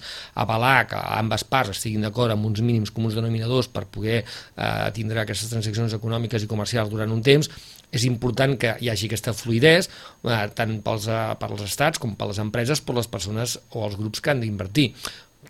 [0.51, 5.23] avalar que ambes parts estiguin d'acord amb uns mínims comuns denominadors per poder eh, tindre
[5.23, 7.49] aquestes transaccions econòmiques i comercials durant un temps,
[7.91, 9.89] és important que hi hagi aquesta fluidesa
[10.27, 13.99] eh, tant pels, eh, pels estats com per les empreses, per les persones o els
[13.99, 14.91] grups que han d'invertir.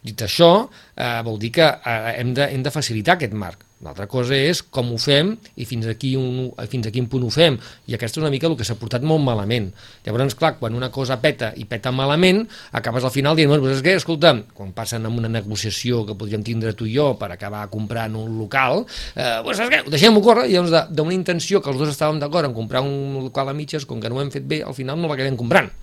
[0.01, 3.67] Dit això, eh, vol dir que eh, hem, de, hem de facilitar aquest marc.
[3.81, 7.29] L'altra cosa és com ho fem i fins a, un, fins a quin punt ho
[7.33, 7.57] fem.
[7.89, 9.71] I aquesta és una mica el que s'ha portat molt malament.
[10.05, 12.43] Llavors, clar, quan una cosa peta i peta malament,
[12.77, 16.17] acabes al final dient, bueno, doncs és que, escolta, quan passen amb una negociació que
[16.17, 18.85] podríem tindre tu i jo per acabar comprant un local,
[19.15, 22.49] eh, doncs és que deixem-ho córrer, i llavors d'una intenció que els dos estàvem d'acord
[22.49, 25.01] en comprar un local a mitges, com que no ho hem fet bé, al final
[25.01, 25.73] no l'acabem comprant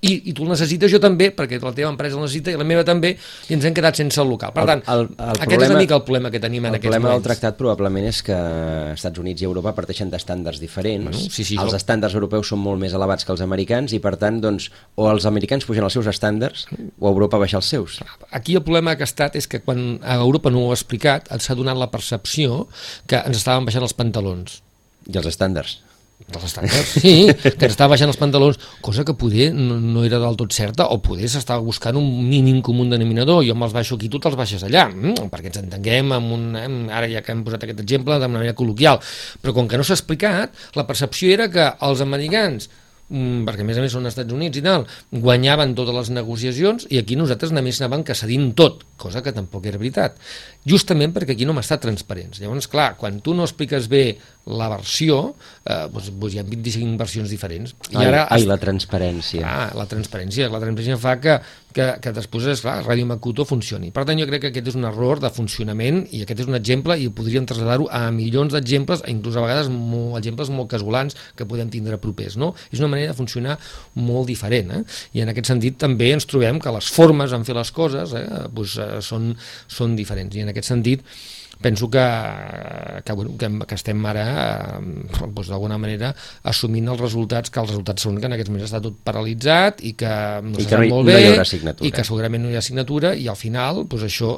[0.00, 2.66] i, i tu el necessites jo també, perquè la teva empresa el necessita i la
[2.66, 3.14] meva també,
[3.48, 4.52] i ens hem quedat sense el local.
[4.54, 6.76] Per tant, el, el, el aquest problema, és una mica el problema que tenim en
[6.78, 6.98] aquests moments.
[6.98, 8.36] El problema del tractat probablement és que
[8.92, 11.08] Estats Units i Europa parteixen d'estàndards diferents.
[11.10, 11.80] Bueno, sí, sí, els jo...
[11.80, 15.26] estàndards europeus són molt més elevats que els americans i, per tant, doncs, o els
[15.30, 17.98] americans pugen els seus estàndards o Europa baixa els seus.
[18.30, 21.32] Aquí el problema que ha estat és que quan a Europa no ho ha explicat,
[21.42, 22.66] s'ha donat la percepció
[23.10, 24.62] que ens estaven baixant els pantalons.
[25.08, 25.78] I els estàndards
[26.26, 30.18] dels estàndards, sí, que ens estava baixant els pantalons, cosa que poder no, no era
[30.20, 34.10] del tot certa, o poder s'estava buscant un mínim comú denominador, jo me'ls baixo aquí,
[34.12, 36.66] tu te'ls baixes allà, mm, perquè ens entenguem, amb un, eh,
[36.98, 39.00] ara ja que hem posat aquest exemple, d'una manera col·loquial,
[39.40, 42.68] però com que no s'ha explicat, la percepció era que els americans
[43.08, 46.84] perquè a més a més són els Estats Units i tal, guanyaven totes les negociacions
[46.92, 50.18] i aquí nosaltres només anàvem que cedint tot, cosa que tampoc era veritat.
[50.68, 52.42] Justament perquè aquí no hem estat transparents.
[52.42, 54.02] Llavors, clar, quan tu no expliques bé
[54.48, 57.74] la versió, eh, doncs, doncs hi ha 25 versions diferents.
[57.92, 59.44] I ai, ara, ai, la transparència.
[59.44, 60.50] Ah, la transparència.
[60.52, 61.38] La transparència fa que,
[61.76, 63.90] que, que després, esclar, Ràdio Macuto funcioni.
[63.94, 66.56] Per tant, jo crec que aquest és un error de funcionament i aquest és un
[66.58, 71.46] exemple i podríem traslladar-ho a milions d'exemples, inclús a vegades molt, exemples molt casolans que
[71.48, 72.38] podem tindre propers.
[72.40, 72.54] No?
[72.72, 73.58] És una manera de funcionar
[73.98, 74.72] molt diferent.
[74.78, 74.82] Eh?
[75.18, 78.24] I en aquest sentit també ens trobem que les formes en fer les coses eh,
[78.48, 79.32] doncs, eh, són,
[79.68, 80.36] són diferents.
[80.36, 81.04] I en aquest sentit,
[81.60, 82.04] penso que,
[83.04, 84.26] que, bueno, que, que estem ara
[84.78, 86.12] eh, doncs, d'alguna manera
[86.46, 89.94] assumint els resultats que els resultats són que en aquests moments està tot paralitzat i
[89.98, 90.12] que
[90.44, 93.26] no I que no, molt bé no i que segurament no hi ha signatura i
[93.30, 94.36] al final doncs això,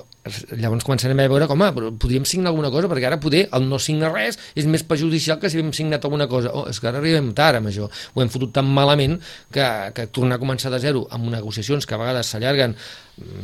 [0.56, 3.78] llavors començarem a veure com ah, podríem signar alguna cosa perquè ara poder el no
[3.80, 6.52] signar res és més perjudicial que si hem signat alguna cosa.
[6.56, 7.88] Oh, és que ara arribem tard amb això.
[7.88, 9.18] Ho hem fotut tan malament
[9.52, 12.76] que, que tornar a començar de zero amb negociacions que a vegades s'allarguen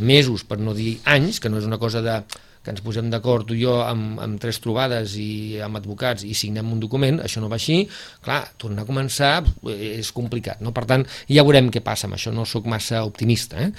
[0.01, 2.21] mesos per no dir anys que no és una cosa de
[2.67, 6.35] que ens posem d'acord tu i jo amb, amb tres trobades i amb advocats i
[6.35, 7.85] signem un document, això no va així,
[8.27, 9.35] clar, tornar a començar
[9.71, 10.75] és complicat, no?
[10.75, 13.71] Per tant, ja veurem què passa amb això, no sóc massa optimista, eh?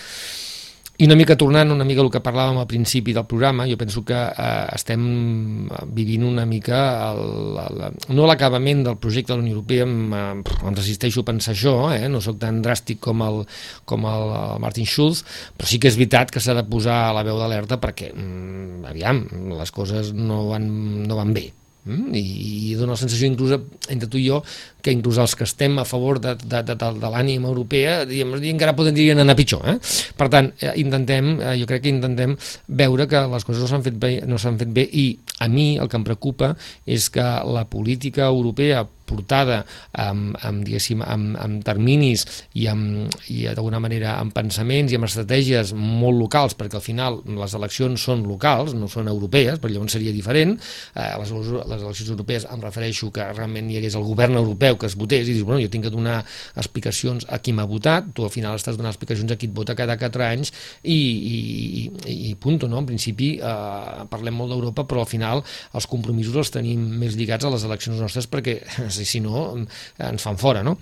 [0.97, 4.01] I una mica tornant una mica el que parlàvem al principi del programa, jo penso
[4.05, 5.03] que eh, estem
[5.93, 6.79] vivint una mica
[7.11, 11.53] el, el, no l'acabament del projecte de la Unió Europea, em, em resisteixo a pensar
[11.53, 13.43] això, eh, no sóc tan dràstic com el,
[13.85, 14.33] com el
[14.63, 15.21] Martin Schulz,
[15.53, 18.89] però sí que és veritat que s'ha de posar a la veu d'alerta perquè, mm,
[18.89, 19.21] aviam,
[19.53, 20.65] les coses no van,
[21.05, 21.51] no van bé,
[21.87, 22.11] Mm?
[22.19, 22.23] I,
[22.71, 23.53] i dona la sensació inclús
[23.87, 24.41] entre tu i jo
[24.81, 28.35] que inclús els que estem a favor de, de, de, de, de l'ànima europea diguem,
[28.53, 29.77] encara podrien anar pitjor eh?
[30.17, 32.35] per tant, eh, intentem, eh, jo crec que intentem
[32.67, 35.07] veure que les coses no s'han fet, bé, no s'han fet bé i
[35.39, 36.53] a mi el que em preocupa
[36.85, 39.61] és que la política europea portada
[39.95, 40.67] amb, amb,
[41.07, 42.25] amb, amb terminis
[42.59, 47.21] i, amb, i d'alguna manera amb pensaments i amb estratègies molt locals, perquè al final
[47.39, 50.57] les eleccions són locals, no són europees, però llavors seria diferent.
[50.93, 54.89] Eh, les, les eleccions europees em refereixo que realment hi hagués el govern europeu que
[54.89, 56.17] es votés i dius, bueno, jo tinc que donar
[56.59, 59.75] explicacions a qui m'ha votat, tu al final estàs donant explicacions a qui et vota
[59.79, 60.51] cada 4 anys
[60.83, 61.37] i, i,
[62.03, 62.81] i, i punt, no?
[62.83, 65.43] En principi eh, parlem molt d'Europa, però al final
[65.77, 68.59] els compromisos els tenim més lligats a les eleccions nostres perquè
[68.97, 70.77] si no ens fan fora, no?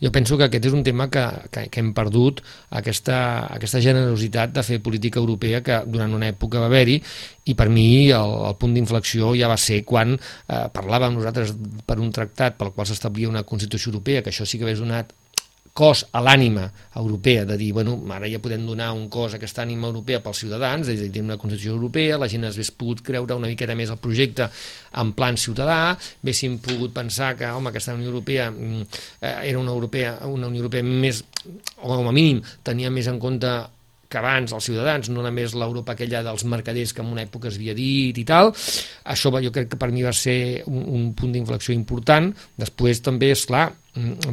[0.00, 2.40] Jo penso que aquest és un tema que, que, que hem perdut
[2.78, 3.18] aquesta,
[3.52, 7.00] aquesta generositat de fer política europea que durant una època va haver-hi
[7.46, 11.54] i per mi el, el punt d'inflexió ja va ser quan eh, parlàvem nosaltres
[11.86, 15.14] per un tractat pel qual s'establia una Constitució Europea, que això sí que hagués donat
[15.76, 16.64] cos a l'ànima
[16.96, 20.40] europea, de dir, bueno, ara ja podem donar un cos a aquesta ànima europea pels
[20.40, 23.76] ciutadans, és a dir, tenim una Constitució Europea, la gent hagués pogut creure una miqueta
[23.76, 24.48] més el projecte
[25.02, 28.82] en plan ciutadà, haguéssim pogut pensar que, home, aquesta Unió Europea mm,
[29.20, 31.20] eh, era una, europea, una Unió Europea més,
[31.76, 33.52] o com a mínim, tenia més en compte
[34.16, 37.58] que abans els ciutadans, no només l'Europa aquella dels mercaders que en una època es
[37.60, 38.54] havia dit i tal,
[39.12, 43.34] això jo crec que per mi va ser un, un punt d'inflexió important, després també,
[43.36, 43.68] és clar,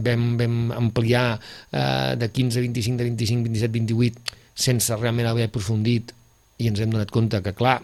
[0.08, 5.50] vam, vam ampliar eh, de 15 a 25, de 25, 27, 28, sense realment haver
[5.50, 6.14] aprofundit
[6.64, 7.78] i ens hem donat compte que, clar,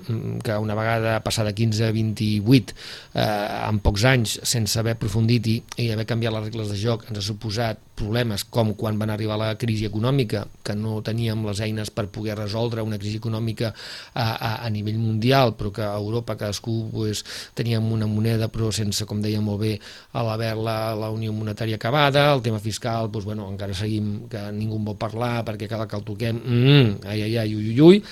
[0.44, 2.76] que una vegada passada 15 a 28,
[3.14, 3.28] eh,
[3.68, 7.22] en pocs anys, sense haver aprofundit i, i haver canviat les regles de joc, ens
[7.22, 11.92] ha suposat problemes com quan van arribar la crisi econòmica, que no teníem les eines
[11.92, 16.38] per poder resoldre una crisi econòmica a, a, a nivell mundial, però que a Europa
[16.40, 17.24] cadascú pues,
[17.58, 19.74] teníem una moneda, però sense, com deia molt bé,
[20.14, 24.48] a l'haver la, la Unió Monetària acabada, el tema fiscal, pues, bueno, encara seguim que
[24.56, 27.82] ningú en vol parlar perquè cada que el toquem, mm, ai, ai, ai, ui, ui,
[27.90, 28.04] ui,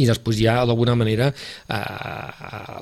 [0.00, 1.80] i després ja d'alguna manera eh,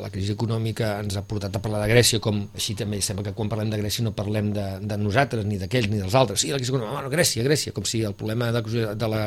[0.03, 3.35] la crisi econòmica ens ha portat a parlar de Grècia com així també sembla que
[3.37, 6.53] quan parlem de Grècia no parlem de, de nosaltres ni d'aquells ni dels altres sí,
[6.53, 8.63] la crisi econòmica, no, Grècia, Grècia com si el problema de,
[8.95, 9.23] de, la,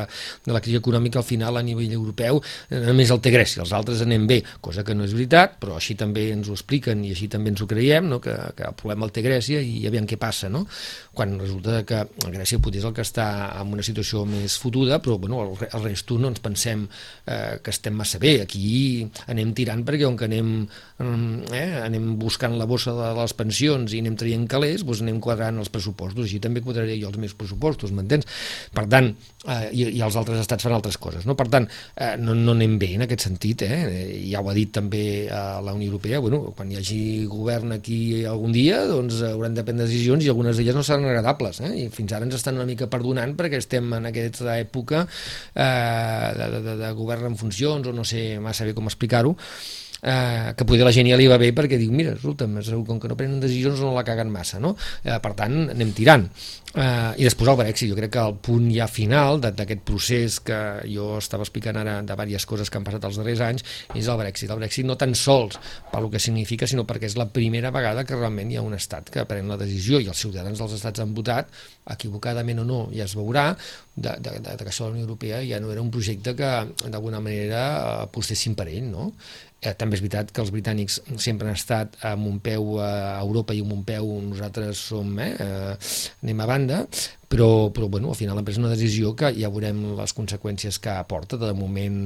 [0.46, 3.74] de la crisi econòmica al final a nivell europeu eh, només el té Grècia, els
[3.76, 7.12] altres anem bé cosa que no és veritat, però així també ens ho expliquen i
[7.12, 8.20] així també ens ho creiem no?
[8.24, 10.64] que, que el problema el té Grècia i aviam què passa no?
[11.14, 12.00] quan resulta que
[12.32, 13.28] Grècia potser és el que està
[13.60, 16.86] en una situació més fotuda però bueno, el, el resto no ens pensem
[17.26, 20.50] eh, que estem massa bé, aquí anem tirant perquè on que anem,
[21.02, 25.20] mm, eh, anem buscant la bossa de les pensions i anem traient calés, doncs anem
[25.22, 28.26] quadrant els pressupostos, així també quadraré jo els meus pressupostos, m'entens?
[28.74, 29.10] Per tant,
[29.44, 31.36] eh, i, i els altres estats fan altres coses, no?
[31.38, 33.80] Per tant, eh, no, no anem bé en aquest sentit, eh?
[34.30, 37.00] ja ho ha dit també a la Unió Europea, bueno, quan hi hagi
[37.30, 41.60] govern aquí algun dia, doncs hauran de prendre decisions i algunes d'elles no seran agradables,
[41.64, 41.72] eh?
[41.84, 46.60] i fins ara ens estan una mica perdonant perquè estem en aquesta època eh, de,
[46.60, 49.34] de, de govern en funció funcions o no sé massa bé com explicar-ho,
[50.04, 52.46] eh, que potser la gent ja li va bé perquè diu, mira, resulta,
[52.84, 54.74] com que no prenen decisions no la caguen massa, no?
[55.02, 56.28] Eh, per tant, anem tirant.
[56.74, 60.58] Eh, I després el Brexit, jo crec que el punt ja final d'aquest procés que
[60.90, 64.18] jo estava explicant ara de diverses coses que han passat els darrers anys és el
[64.18, 64.50] Brexit.
[64.50, 65.60] El Brexit no tan sols
[65.92, 69.12] pel que significa, sinó perquè és la primera vegada que realment hi ha un estat
[69.14, 71.48] que pren la decisió i els ciutadans dels estats han votat,
[71.94, 73.52] equivocadament o no, ja es veurà,
[73.94, 76.52] de, de, de, de que això la Unió Europea ja no era un projecte que
[76.90, 77.64] d'alguna manera
[78.02, 79.12] apostessin per ell, no?
[79.64, 83.56] Eh, també és veritat que els britànics sempre han estat amb un peu a Europa
[83.56, 85.76] i amb un peu nosaltres som, eh, eh
[86.24, 86.80] anem a banda,
[87.34, 90.92] però, però bueno, al final l'empresa és una decisió que ja veurem les conseqüències que
[90.92, 91.96] aporta, de moment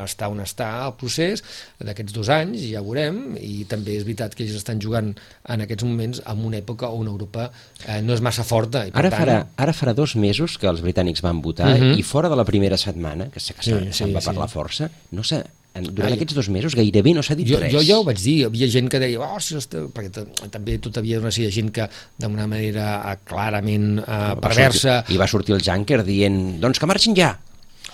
[0.00, 1.44] està on està el procés
[1.78, 5.84] d'aquests dos anys, ja veurem, i també és veritat que ells estan jugant en aquests
[5.84, 7.50] moments en una època on Europa
[7.84, 8.86] eh, no és massa forta.
[8.88, 9.20] I ara, tant...
[9.20, 11.92] farà, ara farà dos mesos que els britànics van votar uh mhm.
[11.92, 11.98] -huh.
[11.98, 14.54] i fora de la primera setmana, que sé que se'n sí, sí, va parlar sí.
[14.54, 15.44] força, no s'ha
[15.86, 16.16] durant Ai.
[16.18, 17.72] aquests dos mesos gairebé no s'ha dit jo, res.
[17.74, 19.58] Jo ja ho vaig dir, hi havia gent que deia, oh, si
[19.94, 21.88] perquè també tot havia una sèrie de gent que
[22.20, 25.02] d'una manera eh, clarament eh, perversa...
[25.12, 27.34] I va sortir el Juncker dient, doncs que marxin ja.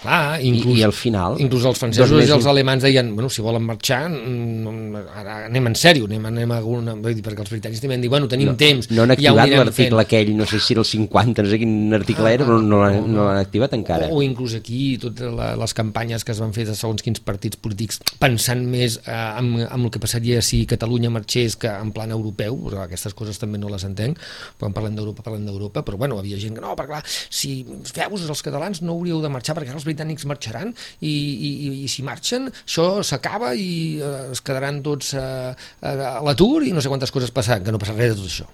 [0.05, 1.39] Clar, inclús, I, i al final...
[1.41, 5.77] Inclús els francesos i els alemans deien, bueno, si volen marxar, mm, ara anem en
[5.81, 6.93] sèrio, anem, anem a alguna...
[7.01, 8.91] Vull dir, perquè els britànics també han dit, bueno, tenim no, temps...
[8.93, 11.97] No han activat ja l'article aquell, no sé si era el 50, no sé quin
[11.97, 14.11] article ah, era, però no, no, no l'han activat encara.
[14.13, 15.33] O, o inclús aquí, totes
[15.65, 19.63] les campanyes que es van fer de segons quins partits polítics, pensant més eh, amb,
[19.65, 23.63] amb el que passaria si Catalunya marxés que en plan europeu, però aquestes coses també
[23.63, 24.21] no les entenc,
[24.61, 27.57] quan parlem d'Europa, parlem d'Europa, però bueno, havia gent que no, perquè clar, si
[27.89, 29.94] feu-vos els catalans no hauríeu de marxar perquè els britànics
[30.27, 36.21] marxaran i, i, i si marxen això s'acaba i eh, es quedaran tots eh, a
[36.25, 38.51] l'atur i no sé quantes coses passaran, que no passa res de tot això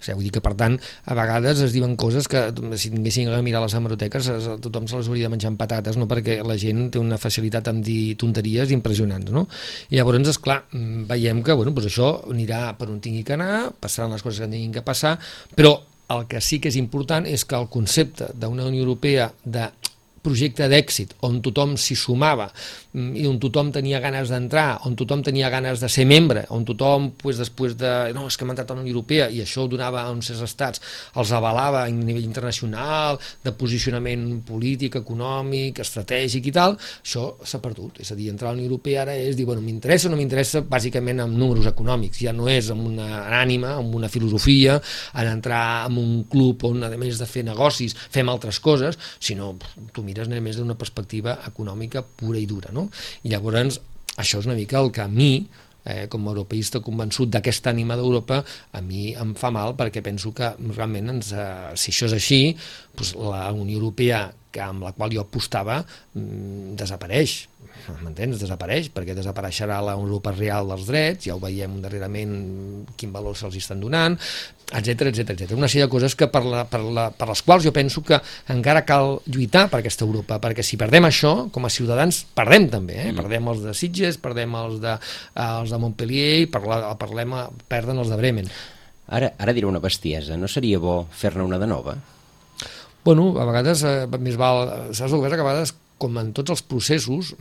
[0.00, 0.78] O sigui, vull dir que, per tant,
[1.12, 2.40] a vegades es diuen coses que,
[2.80, 4.30] si tinguessin a mirar les hemeroteques,
[4.64, 6.08] tothom se les hauria de menjar amb patates, no?
[6.08, 9.28] perquè la gent té una facilitat en dir tonteries impressionants.
[9.34, 9.44] No?
[9.92, 13.36] I llavors, és clar, mm, veiem que bueno, doncs això anirà per on tingui que
[13.36, 15.18] anar, passaran les coses que tinguin que passar,
[15.54, 15.76] però
[16.10, 19.68] el que sí que és important és que el concepte d'una Unió Europea de
[20.24, 22.48] projecte d'èxit on tothom s'hi sumava
[22.92, 26.64] mm, i on tothom tenia ganes d'entrar, on tothom tenia ganes de ser membre, on
[26.68, 27.92] tothom, pues, després de...
[28.16, 30.30] No, és que hem entrat a la Unió Europea i això ho donava a uns
[30.30, 30.82] certs estats,
[31.20, 38.02] els avalava a nivell internacional, de posicionament polític, econòmic, estratègic i tal, això s'ha perdut.
[38.04, 40.20] És a dir, entrar a la Unió Europea ara és dir, bueno, m'interessa o no
[40.20, 44.80] m'interessa bàsicament amb números econòmics, ja no és amb una ànima, amb una filosofia,
[45.14, 49.54] en entrar en un club on, a més de fer negocis, fem altres coses, sinó
[49.94, 52.74] tu mires més d'una perspectiva econòmica pura i dura.
[52.74, 52.88] No?
[53.24, 53.80] I llavors,
[54.18, 55.46] això és una mica el que a mi,
[55.84, 58.42] eh, com a europeista convençut d'aquesta ànima d'Europa,
[58.72, 62.42] a mi em fa mal perquè penso que realment ens, eh, si això és així,
[62.96, 67.40] doncs la Unió Europea que amb la qual jo apostava mm, desapareix
[68.00, 68.38] m'entens?
[68.40, 72.34] Desapareix, perquè desapareixerà la Europa real dels drets, ja ho veiem darrerament
[72.98, 74.16] quin valor se'ls estan donant,
[74.70, 75.54] etc etc etc.
[75.56, 78.20] Una sèrie de coses que per, la, per, la, per les quals jo penso que
[78.52, 82.98] encara cal lluitar per aquesta Europa, perquè si perdem això, com a ciutadans, perdem també,
[83.00, 83.08] eh?
[83.10, 83.22] Mm.
[83.22, 84.96] perdem els de Sitges, perdem els de,
[85.46, 87.36] els de Montpellier, i parla, parlem,
[87.70, 88.50] perden els de Bremen.
[89.10, 91.96] Ara, ara diré una bestiesa, no seria bo fer-ne una de nova?
[93.04, 94.68] Bueno, a vegades eh, més val...
[94.96, 97.34] Saps el que a vegades com en tots els processos,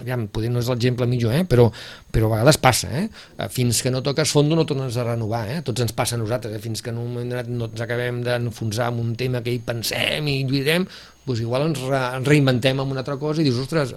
[0.00, 1.44] aviam, poder no és l'exemple millor, eh?
[1.48, 1.68] però,
[2.12, 3.06] però a vegades passa, eh?
[3.52, 5.60] fins que no toques fondo no tornes a renovar, eh?
[5.66, 6.64] tots ens passa a nosaltres, eh?
[6.64, 10.88] fins que no, no ens acabem d'enfonsar en un tema que hi pensem i lluirem,
[11.26, 13.92] doncs igual ens, re, ens reinventem amb una altra cosa i dius, ostres,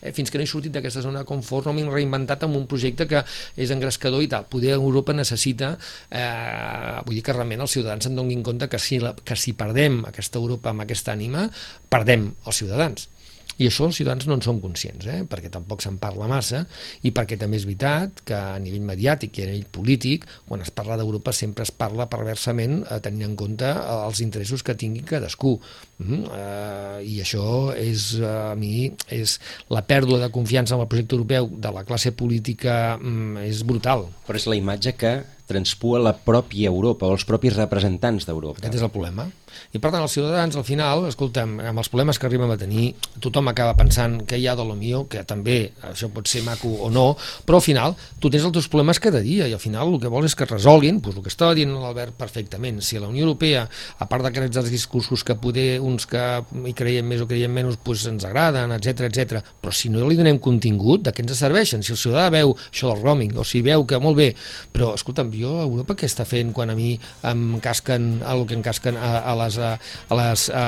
[0.00, 2.66] eh, fins que no he sortit d'aquesta zona de confort no m'he reinventat amb un
[2.70, 3.22] projecte que
[3.56, 4.46] és engrescador i tal.
[4.52, 5.72] Poder Europa necessita,
[6.10, 9.56] eh, vull dir que realment els ciutadans se'n donin compte que si, la, que si
[9.56, 11.48] perdem aquesta Europa amb aquesta ànima,
[11.90, 13.08] perdem els ciutadans
[13.56, 15.22] i això els ciutadans no en són conscients, eh?
[15.28, 16.64] perquè tampoc se'n parla massa
[17.08, 20.72] i perquè també és veritat que a nivell mediàtic i a nivell polític, quan es
[20.74, 25.04] parla d'Europa sempre es parla perversament eh, tenint en compte eh, els interessos que tingui
[25.08, 25.56] cadascú.
[26.02, 26.26] Mm?
[26.36, 27.46] Eh, I això
[27.80, 29.38] és, eh, a mi, és
[29.72, 34.08] la pèrdua de confiança en el projecte europeu de la classe política mm, és brutal.
[34.28, 38.60] Però és la imatge que transpua la pròpia Europa o els propis representants d'Europa.
[38.60, 39.28] Aquest és el problema.
[39.72, 42.90] I per tant, els ciutadans, al final, escolta'm, amb els problemes que arribem a tenir,
[43.22, 46.70] tothom acaba pensant que hi ha de lo millor, que també això pot ser maco
[46.86, 47.06] o no,
[47.46, 50.10] però al final tu tens els teus problemes cada dia i al final el que
[50.12, 52.80] vols és que es resolguin, doncs el que estava dient l'Albert perfectament.
[52.82, 53.66] Si la Unió Europea,
[53.98, 56.22] a part d'aquests discursos que poder uns que
[56.66, 59.42] hi creiem més o creiem menys doncs ens agraden, etc etc.
[59.60, 61.82] però si no li donem contingut, de què ens serveixen?
[61.82, 64.30] Si el ciutadà veu això del roaming, o si veu que molt bé,
[64.72, 66.94] però escolta'm, jo a Europa què està fent quan a mi
[67.26, 69.72] em casquen el que em casquen a, a les, a,
[70.08, 70.66] a les a,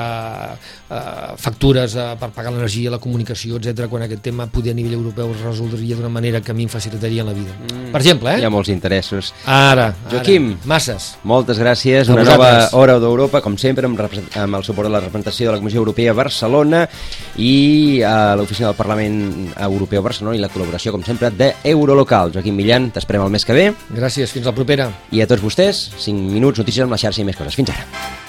[0.89, 0.99] a,
[1.37, 5.33] factures a, per pagar l'energia, la comunicació, etc quan aquest tema poder a nivell europeu
[5.33, 7.55] es resoldria d'una manera que a mi em facilitaria la vida.
[7.67, 7.91] Mm.
[7.93, 8.41] Per exemple, eh?
[8.41, 9.33] Hi ha molts interessos.
[9.45, 10.69] Ara, Joaquim, ara.
[10.73, 11.09] masses.
[11.23, 12.09] Moltes gràcies.
[12.09, 12.71] A una vosaltres.
[12.71, 15.81] nova hora d'Europa, com sempre, amb, amb el suport de la representació de la Comissió
[15.83, 16.85] Europea a Barcelona
[17.37, 19.19] i a l'Oficina del Parlament
[19.57, 22.33] Europeu a Barcelona i la col·laboració, com sempre, d'Eurolocal.
[22.35, 23.69] Joaquim Millan, t'esperem el mes que ve.
[23.89, 24.89] Gràcies, fins al propera.
[25.11, 27.57] I a tots vostès, 5 minuts, notícies amb la xarxa i més coses.
[27.59, 28.28] Fins ara.